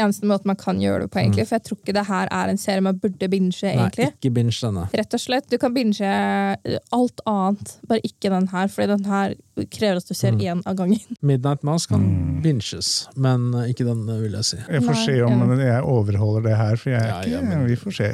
eneste 0.00 0.26
måten 0.26 0.46
man 0.50 0.56
kan 0.60 0.80
gjøre 0.82 1.04
det 1.04 1.10
på, 1.14 1.20
egentlig. 1.22 1.46
For 1.48 1.56
jeg 1.58 1.64
tror 1.68 1.78
ikke 1.80 1.94
det 1.96 2.06
her 2.08 2.28
er 2.30 2.48
en 2.52 2.58
serie 2.60 2.80
man 2.84 2.98
burde 3.02 3.28
binge, 3.30 3.60
egentlig. 3.62 4.08
Nei, 4.10 4.16
ikke 4.18 4.32
binge 4.34 4.56
denne. 4.60 4.88
Rett 4.94 5.14
og 5.14 5.20
slett. 5.22 5.48
Du 5.50 5.56
kan 5.62 5.74
binge 5.76 6.00
eh, 6.04 6.78
alt 6.92 7.20
annet, 7.30 7.74
bare 7.88 8.00
ikke 8.04 8.30
den 8.34 8.48
her, 8.52 8.68
fordi 8.68 8.90
den 8.94 9.04
her 9.10 9.34
krever 9.70 9.96
at 10.02 10.08
du 10.08 10.14
ser 10.14 10.32
Mm. 10.34 10.62
av 10.66 10.74
gangen. 10.76 11.00
Midnight 11.22 11.62
Mass 11.62 11.86
kan 11.86 12.00
Mm. 12.04 12.42
binges, 12.42 13.06
men 13.16 13.52
eh, 13.54 13.70
ikke 13.72 13.84
den, 13.86 14.06
vil 14.06 14.32
jeg 14.32 14.44
si. 14.44 14.56
Jeg 14.68 14.82
får 14.82 14.94
Nei, 14.94 15.04
se 15.06 15.18
om 15.22 15.40
ja. 15.58 15.64
jeg 15.74 15.82
overholder 15.84 16.42
det 16.50 16.56
her, 16.56 16.76
for 16.76 16.90
jeg 16.90 17.00
er 17.02 17.06
Ja, 17.08 17.18
ikke 17.22 17.30
ja, 17.30 17.40
men- 17.42 17.66
Vi 17.66 17.76
får 17.76 17.92
se. 18.02 18.12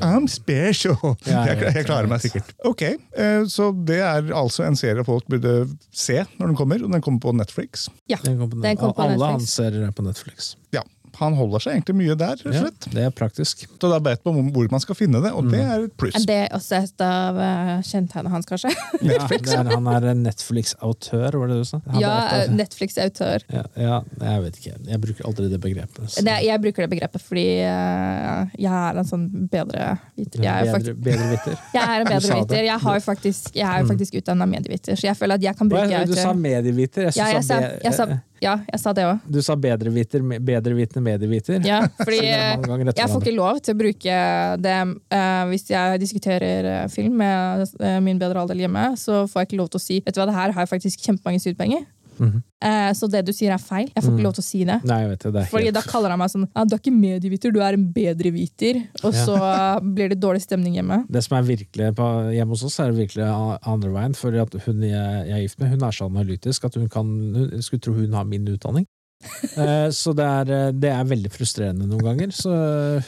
I'm 0.00 0.24
special! 0.26 0.96
Jeg, 1.28 1.58
jeg 1.60 1.84
klarer 1.86 2.08
meg 2.08 2.22
sikkert. 2.24 2.48
Ok, 2.64 2.82
eh, 2.82 3.42
Så 3.44 3.68
det 3.86 3.98
er 4.00 4.30
altså 4.34 4.64
en 4.64 4.74
serie 4.74 5.04
folk 5.04 5.26
burde 5.28 5.68
se 5.92 6.16
når 6.38 6.46
den 6.48 6.56
kommer, 6.56 6.80
og 6.82 6.90
den 6.90 7.02
kommer 7.04 7.20
på 7.20 7.34
Netflix. 7.36 7.88
Den 8.08 8.38
kommer 8.38 8.48
på, 8.48 8.92
på 8.96 9.02
alle 9.04 9.18
Netflix. 9.18 9.30
hans 9.36 9.50
serier 9.60 9.84
er 9.86 9.92
på 9.92 10.02
Netflix. 10.06 10.54
Ja, 10.72 10.80
Han 11.18 11.34
holder 11.38 11.62
seg 11.64 11.72
egentlig 11.78 11.96
mye 11.96 12.14
der, 12.18 12.36
rett 12.36 12.46
og 12.46 12.54
Ja, 12.54 12.60
slett. 12.66 12.86
det 12.92 13.02
er 13.06 13.10
praktisk. 13.10 13.66
Så 13.80 13.88
da 13.90 13.98
vet 14.04 14.20
man 14.26 14.50
hvor 14.52 14.70
man 14.70 14.80
skal 14.80 14.94
finne 14.98 15.22
det, 15.24 15.32
og 15.32 15.48
det 15.50 15.60
Mm. 15.60 15.70
er 15.72 15.84
et 15.86 15.96
pluss. 15.96 16.14
Er 16.18 16.26
det 16.26 16.40
også 16.52 16.82
et 16.82 17.00
av 17.00 17.38
eh, 17.40 17.82
kjennetegnene 17.82 18.30
hans, 18.30 18.46
kanskje? 18.46 18.72
Netflix, 19.02 19.52
ja, 19.52 19.62
det 19.62 19.72
er, 19.72 19.80
han 19.80 19.86
er 20.04 20.14
Netflix-autør, 20.14 21.36
var 21.40 21.48
det 21.48 21.56
du 21.60 21.64
sa? 21.64 21.80
Han 21.90 22.00
Ja, 22.00 22.12
er 22.36 22.48
Netflix-autør. 22.52 23.44
ja, 23.52 23.62
ja, 23.76 24.00
jeg 24.20 24.42
vet 24.46 24.58
ikke. 24.60 24.74
Jeg 24.90 25.00
bruker 25.00 25.24
aldri 25.28 25.48
det 25.50 25.60
begrepet. 25.60 26.14
Det- 26.24 26.36
Jeg 26.46 26.60
bruker 26.62 26.86
det 26.86 26.90
begrepet 26.90 27.22
fordi 27.22 27.46
eh, 27.64 28.46
jeg 28.58 28.72
er 28.72 28.98
en 28.98 29.04
sånn 29.04 29.26
bedre 29.50 29.98
viter. 30.16 30.42
Jeg 30.42 30.52
er, 30.52 30.64
bedre, 30.64 30.72
faktisk, 30.76 31.02
bedre 31.02 31.30
viter. 31.32 31.58
jeg 31.74 31.82
er 31.82 32.00
en 32.00 32.06
bedre 32.06 32.40
viter. 32.40 32.62
Jeg, 32.64 32.80
har 32.80 33.00
faktisk, 33.00 33.50
jeg 33.54 33.66
er 33.66 33.80
jo 33.82 33.86
faktisk 33.92 34.14
utdanna 34.20 34.46
medieviter, 34.46 34.94
så 34.96 35.08
jeg 35.10 35.16
føler 35.16 35.34
at 35.34 35.42
jeg 35.42 35.56
kan 35.56 35.68
bruke 35.68 35.90
autør. 36.00 36.06
du 36.06 36.14
sa 36.20 36.32
medieviter. 36.32 37.02
Jeg, 37.10 37.16
Ja, 37.16 37.26
jeg 37.36 37.44
sa, 37.44 37.60
jeg 37.82 37.94
sa, 37.94 38.06
ja, 38.42 38.58
jeg 38.68 38.80
sa 38.82 38.92
det 38.96 39.06
òg. 39.08 39.24
Du 39.32 39.38
sa 39.44 39.56
bedreviter, 39.58 40.22
bedrevitende 40.44 41.02
medieviter. 41.04 41.60
Ja, 41.66 41.82
fordi 42.04 42.20
jeg 42.26 43.08
får 43.10 43.22
ikke 43.22 43.36
lov 43.36 43.60
til 43.64 43.76
å 43.76 43.80
bruke 43.80 44.18
det 44.62 44.76
uh, 44.84 45.42
hvis 45.50 45.68
jeg 45.70 46.00
diskuterer 46.02 46.68
eh, 46.72 46.86
film 46.92 47.16
med 47.20 47.64
eh, 47.80 47.98
min 48.04 48.20
bedre 48.20 48.42
halvdel 48.42 48.64
hjemme. 48.66 48.88
Så 49.00 49.24
får 49.30 49.42
jeg 49.42 49.50
ikke 49.50 49.60
lov 49.62 49.70
til 49.72 49.80
å 49.80 49.84
si 49.86 50.00
Vet 50.04 50.16
du 50.16 50.20
hva, 50.20 50.28
det 50.28 50.36
her 50.36 50.52
har 50.54 50.66
jeg 50.66 50.72
faktisk 50.74 51.06
kjempemange 51.06 51.42
studiepenger. 51.42 51.86
Mhm. 52.18 52.42
Eh, 52.62 52.90
så 52.96 53.08
det 53.10 53.24
du 53.26 53.32
sier 53.32 53.52
er 53.52 53.58
feil. 53.58 53.90
Jeg 53.94 54.02
får 54.02 54.10
Mm. 54.10 54.16
ikke 54.18 54.24
lov 54.24 54.34
til 54.34 54.42
å 54.42 54.44
si 54.46 54.64
det. 54.64 54.84
Nei, 54.84 55.06
det. 55.08 55.18
det 55.20 55.46
Fordi 55.50 55.64
helt- 55.64 55.74
da 55.74 55.80
kaller 55.82 56.08
han 56.10 56.18
meg 56.18 56.28
sånn 56.30 56.48
ja, 56.56 56.64
Du 56.64 56.74
er 56.74 56.78
ikke 56.78 56.92
medieviter, 56.98 57.52
du 57.52 57.60
er 57.60 57.74
en 57.74 57.92
bedreviter. 57.92 58.88
Og 59.04 59.12
Ja. 59.14 59.24
så 59.26 59.80
blir 59.94 60.08
det 60.08 60.20
dårlig 60.20 60.42
stemning 60.42 60.74
hjemme. 60.74 61.04
Det 61.10 61.22
som 61.24 61.36
er 61.38 61.42
virkelig 61.56 61.94
på, 61.94 62.32
hjemme 62.32 62.48
hos 62.48 62.64
oss, 62.64 62.80
er 62.80 62.92
det 62.92 63.08
virkelig 63.08 63.58
andre 63.66 63.90
veien. 63.90 64.16
For 64.16 64.34
at 64.34 64.52
hun 64.52 64.80
jeg, 64.80 64.90
jeg 65.28 65.30
er 65.30 65.42
gift 65.48 65.60
med, 65.60 65.68
hun 65.70 65.82
er 65.82 65.90
så 65.92 66.06
analytisk 66.10 66.64
at 66.64 66.74
hun 66.74 66.88
kan 66.88 67.06
hun, 67.06 67.62
skulle 67.62 67.80
tro 67.80 67.92
hun 67.92 68.12
har 68.12 68.24
min 68.24 68.46
utdanning. 68.46 68.86
Eh, 69.56 69.88
så 69.90 70.12
det 70.16 70.24
er, 70.24 70.50
eh, 70.52 70.72
det 70.76 70.90
er 70.92 71.06
veldig 71.08 71.30
frustrerende 71.32 71.86
noen 71.88 72.02
ganger. 72.04 72.32
Så 72.36 72.50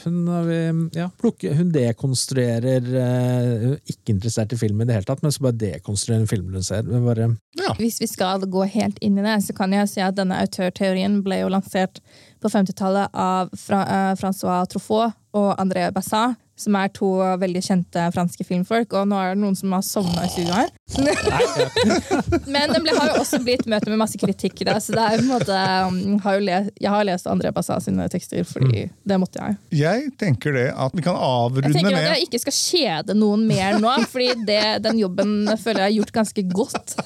hun, 0.03 0.15
har 0.27 0.43
vi- 0.47 0.97
ja, 0.97 1.05
plukke, 1.21 1.51
hun 1.55 1.69
dekonstruerer 1.71 2.87
eh, 2.89 3.49
Hun 3.61 3.73
er 3.75 3.93
ikke 3.93 4.13
interessert 4.15 4.53
i 4.53 4.57
film 4.59 4.81
i 4.81 4.87
det 4.89 4.95
hele 4.97 5.07
tatt, 5.07 5.21
men 5.23 5.31
så 5.31 5.43
bare 5.45 5.59
dekonstruerer 5.61 6.23
hun 6.23 6.31
filmer 6.31 6.57
hun 6.59 6.65
ser. 6.65 6.83
Men 6.89 7.05
bare, 7.05 7.29
Hvis 7.77 7.99
vi 8.01 8.07
skal 8.09 8.41
gå 8.49 8.65
helt 8.73 8.97
inn 9.05 9.17
i 9.19 9.25
det, 9.25 9.37
så 9.45 9.55
kan 9.57 9.73
jeg 9.73 9.89
si 9.91 10.01
at 10.01 10.17
denne 10.17 10.41
autørteorien 10.41 11.21
ble 11.25 11.41
jo 11.43 11.51
lansert 11.53 12.01
på 12.41 12.49
50-tallet 12.51 13.09
av 13.13 13.49
Fra 13.55 13.83
uh, 13.85 14.15
Francois 14.19 14.67
Truffaut 14.73 15.13
og 15.37 15.51
André 15.61 15.91
Bassin, 15.93 16.35
som 16.59 16.75
er 16.79 16.91
to 16.95 17.09
veldig 17.41 17.61
kjente 17.63 18.05
franske 18.15 18.45
filmfolk. 18.47 18.93
Og 18.97 19.07
nå 19.09 19.19
er 19.19 19.33
det 19.33 19.41
noen 19.43 19.57
som 19.57 19.73
har 19.75 19.83
sovna 19.85 20.25
i 20.25 20.31
studio 20.33 20.55
her. 20.57 20.71
Men 22.53 22.73
den 22.73 22.83
ble, 22.85 22.95
har 22.97 23.13
jo 23.13 23.21
også 23.21 23.41
blitt 23.45 23.67
møte 23.69 23.91
med 23.91 24.01
masse 24.01 24.19
kritikk. 24.19 24.63
Da, 24.67 24.77
så 24.83 24.95
det 24.97 25.05
er 25.05 25.21
på 25.21 25.25
en 25.25 25.31
måte, 25.31 25.59
um, 25.87 26.17
har 26.25 26.39
jo 26.39 26.45
les, 26.47 26.71
jeg 26.81 26.93
har 26.93 27.07
lest 27.07 27.29
André 27.31 27.53
Bassin 27.55 27.83
sine 27.83 28.09
tekster, 28.11 28.43
fordi 28.47 28.87
det 28.89 29.19
måtte 29.21 29.41
jeg. 29.41 29.59
Jeg 29.79 30.11
tenker 30.19 30.55
det 30.57 30.67
at 30.73 30.95
vi 30.97 31.05
kan 31.05 31.15
avrunde 31.15 31.69
Jeg 31.69 31.77
avrunde 31.77 31.93
tenker 31.93 32.01
at 32.01 32.17
jeg 32.17 32.27
ikke 32.27 32.43
skal 32.45 32.57
kjede 32.59 33.15
noen 33.17 33.47
mer 33.49 33.79
nå, 33.81 33.95
fordi 34.11 34.33
det, 34.49 34.63
den 34.85 34.99
jobben 35.01 35.39
føler 35.55 35.85
jeg 35.85 35.89
har 35.89 35.97
gjort 36.01 36.15
ganske 36.19 36.45
godt. 36.51 36.99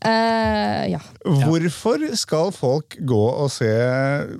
Uh, 0.00 0.84
ja. 0.88 1.00
Hvorfor 1.44 2.06
skal 2.16 2.54
folk 2.56 2.96
gå 3.04 3.24
og 3.28 3.50
se 3.52 3.68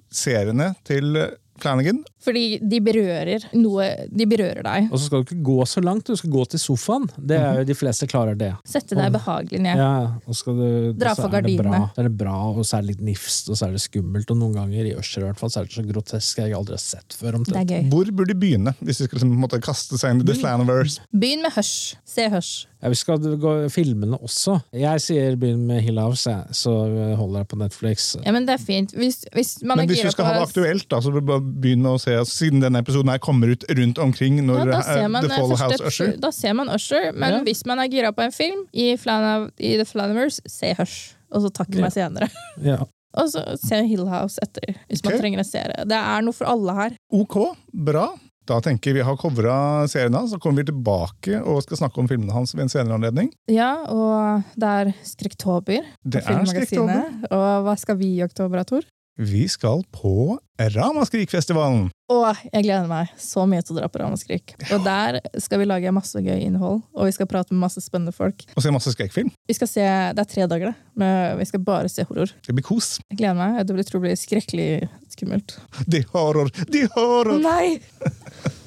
seriene 0.08 0.72
til 0.88 1.18
Flanagan? 1.60 2.00
Fordi 2.20 2.58
de 2.60 2.80
berører 2.84 3.46
noe 3.56 3.86
De 4.12 4.26
berører 4.28 4.62
deg. 4.66 4.88
og 4.92 4.98
så 4.98 5.06
skal 5.06 5.22
du 5.22 5.30
ikke 5.30 5.44
gå 5.46 5.58
så 5.68 5.80
langt, 5.84 6.06
du 6.06 6.16
skal 6.18 6.30
gå 6.34 6.44
til 6.52 6.60
sofaen. 6.60 7.06
Det 7.16 7.38
er 7.38 7.60
jo 7.62 7.64
De 7.70 7.76
fleste 7.78 8.08
klarer 8.10 8.36
det. 8.38 8.50
Sette 8.68 8.98
deg 8.98 9.12
behagelig 9.14 9.60
ned. 9.64 9.80
Ja, 9.80 10.18
og 10.26 10.36
skal 10.36 10.58
du, 10.58 10.68
Dra 11.00 11.14
for 11.16 11.28
det 11.32 11.40
gardinene. 11.40 11.82
Så 11.94 12.02
er 12.04 12.08
det 12.10 12.16
bra, 12.20 12.36
og 12.52 12.64
så 12.66 12.78
er 12.78 12.84
det 12.84 12.94
litt 12.94 13.04
nifst, 13.10 13.48
og 13.48 13.56
så 13.56 13.68
er 13.68 13.76
det 13.76 13.82
skummelt. 13.84 14.30
Og 14.30 14.40
noen 14.40 14.56
ganger, 14.58 14.90
i 14.90 14.94
Usher 15.00 15.24
i 15.24 15.28
hvert 15.30 15.40
fall, 15.40 15.52
så 15.52 15.62
er 15.62 15.70
det 15.70 15.76
så 15.78 15.86
grotesk 15.88 16.42
jeg 16.42 16.56
aldri 16.56 16.76
har 16.76 16.82
sett 16.84 17.16
før. 17.16 17.30
Det 17.30 17.40
omtrent. 17.40 17.60
er 17.62 17.80
gøy. 17.80 17.90
Hvor 17.94 18.12
burde 18.20 18.34
de 18.34 18.40
begynne, 18.40 18.74
hvis 18.80 19.00
de 19.00 19.08
skal 19.08 19.20
liksom, 19.20 19.36
måtte 19.40 19.60
kaste 19.64 19.98
seg 20.00 20.14
inn 20.16 20.24
i 20.24 20.28
The 20.28 20.36
Flanaverse? 20.40 21.00
Begynn 21.14 21.44
med 21.46 21.54
Hush. 21.56 21.96
Se 22.04 22.28
Hush. 22.32 22.66
Ja, 22.80 22.88
vi 22.88 22.96
skal 22.96 23.18
gå 23.20 23.50
filmene 23.68 24.16
også. 24.24 24.54
Jeg 24.72 25.02
sier 25.04 25.34
begynn 25.36 25.66
med 25.68 25.82
Hill 25.84 25.98
House, 26.00 26.24
jeg, 26.30 26.56
så 26.56 26.72
holder 27.18 27.42
jeg 27.42 27.48
på 27.50 27.58
Netflix. 27.60 28.06
Ja, 28.24 28.32
men 28.32 28.46
det 28.48 28.54
er 28.56 28.62
fint. 28.64 28.94
Hvis, 28.96 29.18
hvis 29.36 29.58
man 29.62 29.82
Men 29.82 29.90
hvis 29.90 30.00
du 30.00 30.10
skal 30.14 30.30
ha 30.30 30.38
det 30.38 30.46
aktuelt, 30.48 30.86
da, 30.88 31.00
så 31.04 31.12
bør 31.12 31.42
du 31.42 31.50
begynne 31.60 31.92
å 31.92 32.00
se 32.00 32.09
siden 32.28 32.62
denne 32.62 32.82
episoden 32.82 33.10
her 33.12 33.20
kommer 33.22 33.52
ut 33.52 33.64
rundt 33.78 33.98
omkring 34.02 34.40
når 34.46 34.62
ja, 34.62 34.64
da, 34.70 34.78
eh, 34.78 34.88
ser 34.88 35.08
man, 35.08 35.26
The 35.26 35.32
eh, 35.32 35.40
Fall 35.40 35.56
House 35.62 35.90
Usher. 35.90 36.14
da 36.20 36.30
ser 36.34 36.56
man 36.58 36.70
Usher, 36.74 37.10
men 37.12 37.38
Ja. 37.38 37.42
hvis 37.46 37.64
man 37.66 37.78
er 37.82 37.90
gira 37.92 38.12
på 38.12 38.24
en 38.26 38.32
film 38.34 38.64
i, 38.72 38.96
Flana, 38.96 39.50
i 39.58 39.76
The 39.76 39.84
Flanaverse, 39.88 40.40
se 40.46 40.74
Hush. 40.78 41.14
Og 41.32 41.42
så 41.44 41.50
takk 41.60 41.74
Ja. 41.74 41.80
meg 41.86 41.92
senere. 41.92 42.30
Ja. 42.72 42.82
Og 43.18 43.26
så 43.32 43.42
se 43.58 43.82
Hill 43.86 44.06
House 44.06 44.38
etter, 44.42 44.76
hvis 44.88 45.00
okay. 45.02 45.10
man 45.10 45.20
trenger 45.20 45.38
en 45.42 45.44
serie. 45.48 45.84
Det 45.84 45.98
er 45.98 46.22
noe 46.22 46.32
for 46.36 46.46
alle 46.46 46.74
her. 46.76 46.92
Ok, 47.10 47.56
bra. 47.74 48.08
Da 48.46 48.58
tenker 48.64 48.94
vi 48.96 49.02
har 49.06 49.16
covra 49.20 49.86
serien 49.90 50.14
hans, 50.16 50.32
så 50.32 50.38
kommer 50.42 50.62
vi 50.64 50.70
tilbake 50.72 51.38
og 51.44 51.60
skal 51.62 51.76
snakke 51.84 52.00
om 52.02 52.08
filmene 52.10 52.32
hans 52.34 52.54
ved 52.54 52.64
en 52.64 52.72
senere 52.72 52.96
anledning. 52.98 53.28
Ja, 53.50 53.84
og 53.86 54.46
det 54.58 54.70
er 54.70 54.92
Skrekktober 55.06 55.84
på. 55.84 56.22
Filmmagasinet. 56.26 57.28
Og 57.30 57.66
hva 57.66 57.76
skal 57.78 57.98
vi 58.00 58.16
i 58.16 58.24
oktober, 58.26 58.64
Tor? 58.66 58.86
Vi 59.20 59.48
skal 59.48 59.82
på 59.92 60.38
Ramaskrikfestivalen. 60.56 61.90
Åh, 62.08 62.38
jeg 62.54 62.64
gleder 62.64 62.86
meg 62.88 63.10
så 63.20 63.44
mye 63.48 63.60
til 63.60 63.74
å 63.74 63.82
dra 63.82 63.88
på 63.92 64.00
Ramaskrik. 64.00 64.54
Og 64.72 64.80
der 64.86 65.18
skal 65.44 65.60
vi 65.60 65.66
lage 65.68 65.92
masse 65.92 66.22
gøy 66.24 66.38
innhold, 66.46 66.80
og 66.96 67.04
vi 67.04 67.12
skal 67.12 67.28
prate 67.28 67.52
med 67.52 67.60
masse 67.66 67.82
spennende 67.84 68.14
folk. 68.16 68.46
Og 68.56 68.64
se 68.64 68.72
masse 68.72 68.94
skrekkfilm. 68.94 69.28
Vi 69.44 69.58
skal 69.58 69.68
se, 69.68 69.84
Det 69.84 70.24
er 70.24 70.30
tre 70.30 70.46
dager, 70.48 70.72
det. 70.72 70.88
Men 70.96 71.36
vi 71.36 71.48
skal 71.50 71.60
bare 71.68 71.92
se 71.92 72.06
horror. 72.08 72.32
Det 72.46 72.56
blir 72.56 72.64
kos. 72.64 72.94
Jeg 73.12 73.20
gleder 73.20 73.36
meg. 73.36 73.60
Jeg 73.60 73.86
tror 73.90 74.00
det 74.00 74.06
blir 74.06 74.22
skrekkelig 74.22 74.70
skummelt. 75.12 75.58
De 75.84 76.00
horror, 76.14 76.48
de 76.72 76.86
horror! 76.96 77.36
Nei! 77.44 77.76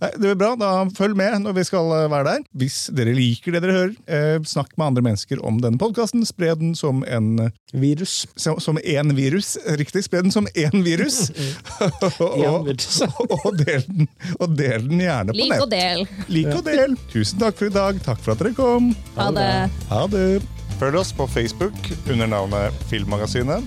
Det 0.00 0.18
blir 0.20 0.38
bra, 0.38 0.52
da 0.58 0.72
følg 0.96 1.16
med 1.18 1.38
når 1.44 1.56
vi 1.58 1.64
skal 1.68 1.92
eh, 1.96 2.06
være 2.12 2.26
der. 2.32 2.44
Hvis 2.58 2.78
dere 2.96 3.14
liker 3.16 3.54
det 3.56 3.62
dere 3.64 3.76
hører, 3.76 3.94
eh, 4.06 4.38
snakk 4.48 4.74
med 4.76 4.86
andre 4.90 5.04
mennesker 5.10 5.42
om 5.46 5.60
denne 5.62 5.80
podkasten. 5.80 6.24
Spre 6.28 6.54
den 6.58 6.74
som 6.78 7.04
en 7.08 7.50
Virus. 7.72 8.26
som, 8.36 8.60
som 8.60 8.78
en 8.84 9.14
virus. 9.16 9.56
Riktig, 9.78 10.04
spre 10.06 10.22
den 10.24 10.32
som 10.34 10.46
én 10.54 10.82
virus. 10.84 11.30
og, 12.18 12.38
En 12.38 12.68
virus. 12.68 13.00
og, 13.44 13.50
del 13.58 13.84
den, 13.88 14.08
og 14.38 14.54
del 14.58 14.88
den 14.88 15.02
gjerne 15.04 15.34
på 15.34 15.40
Lik 15.42 15.56
og 15.58 15.68
nett. 15.68 15.74
del. 15.74 16.06
Lik 16.32 16.52
og 16.54 16.62
del. 16.66 16.96
Tusen 17.12 17.42
takk 17.42 17.58
for 17.60 17.68
i 17.68 17.74
dag. 17.74 18.00
Takk 18.06 18.22
for 18.24 18.34
at 18.34 18.42
dere 18.44 18.54
kom. 18.56 18.92
Ha 19.18 19.30
det. 19.36 19.50
Ha 19.92 20.04
det. 20.12 20.26
Følg 20.78 21.00
oss 21.00 21.10
på 21.12 21.26
Facebook 21.26 21.74
under 22.06 22.28
navnet 22.30 22.84
Filmmagasinet, 22.90 23.66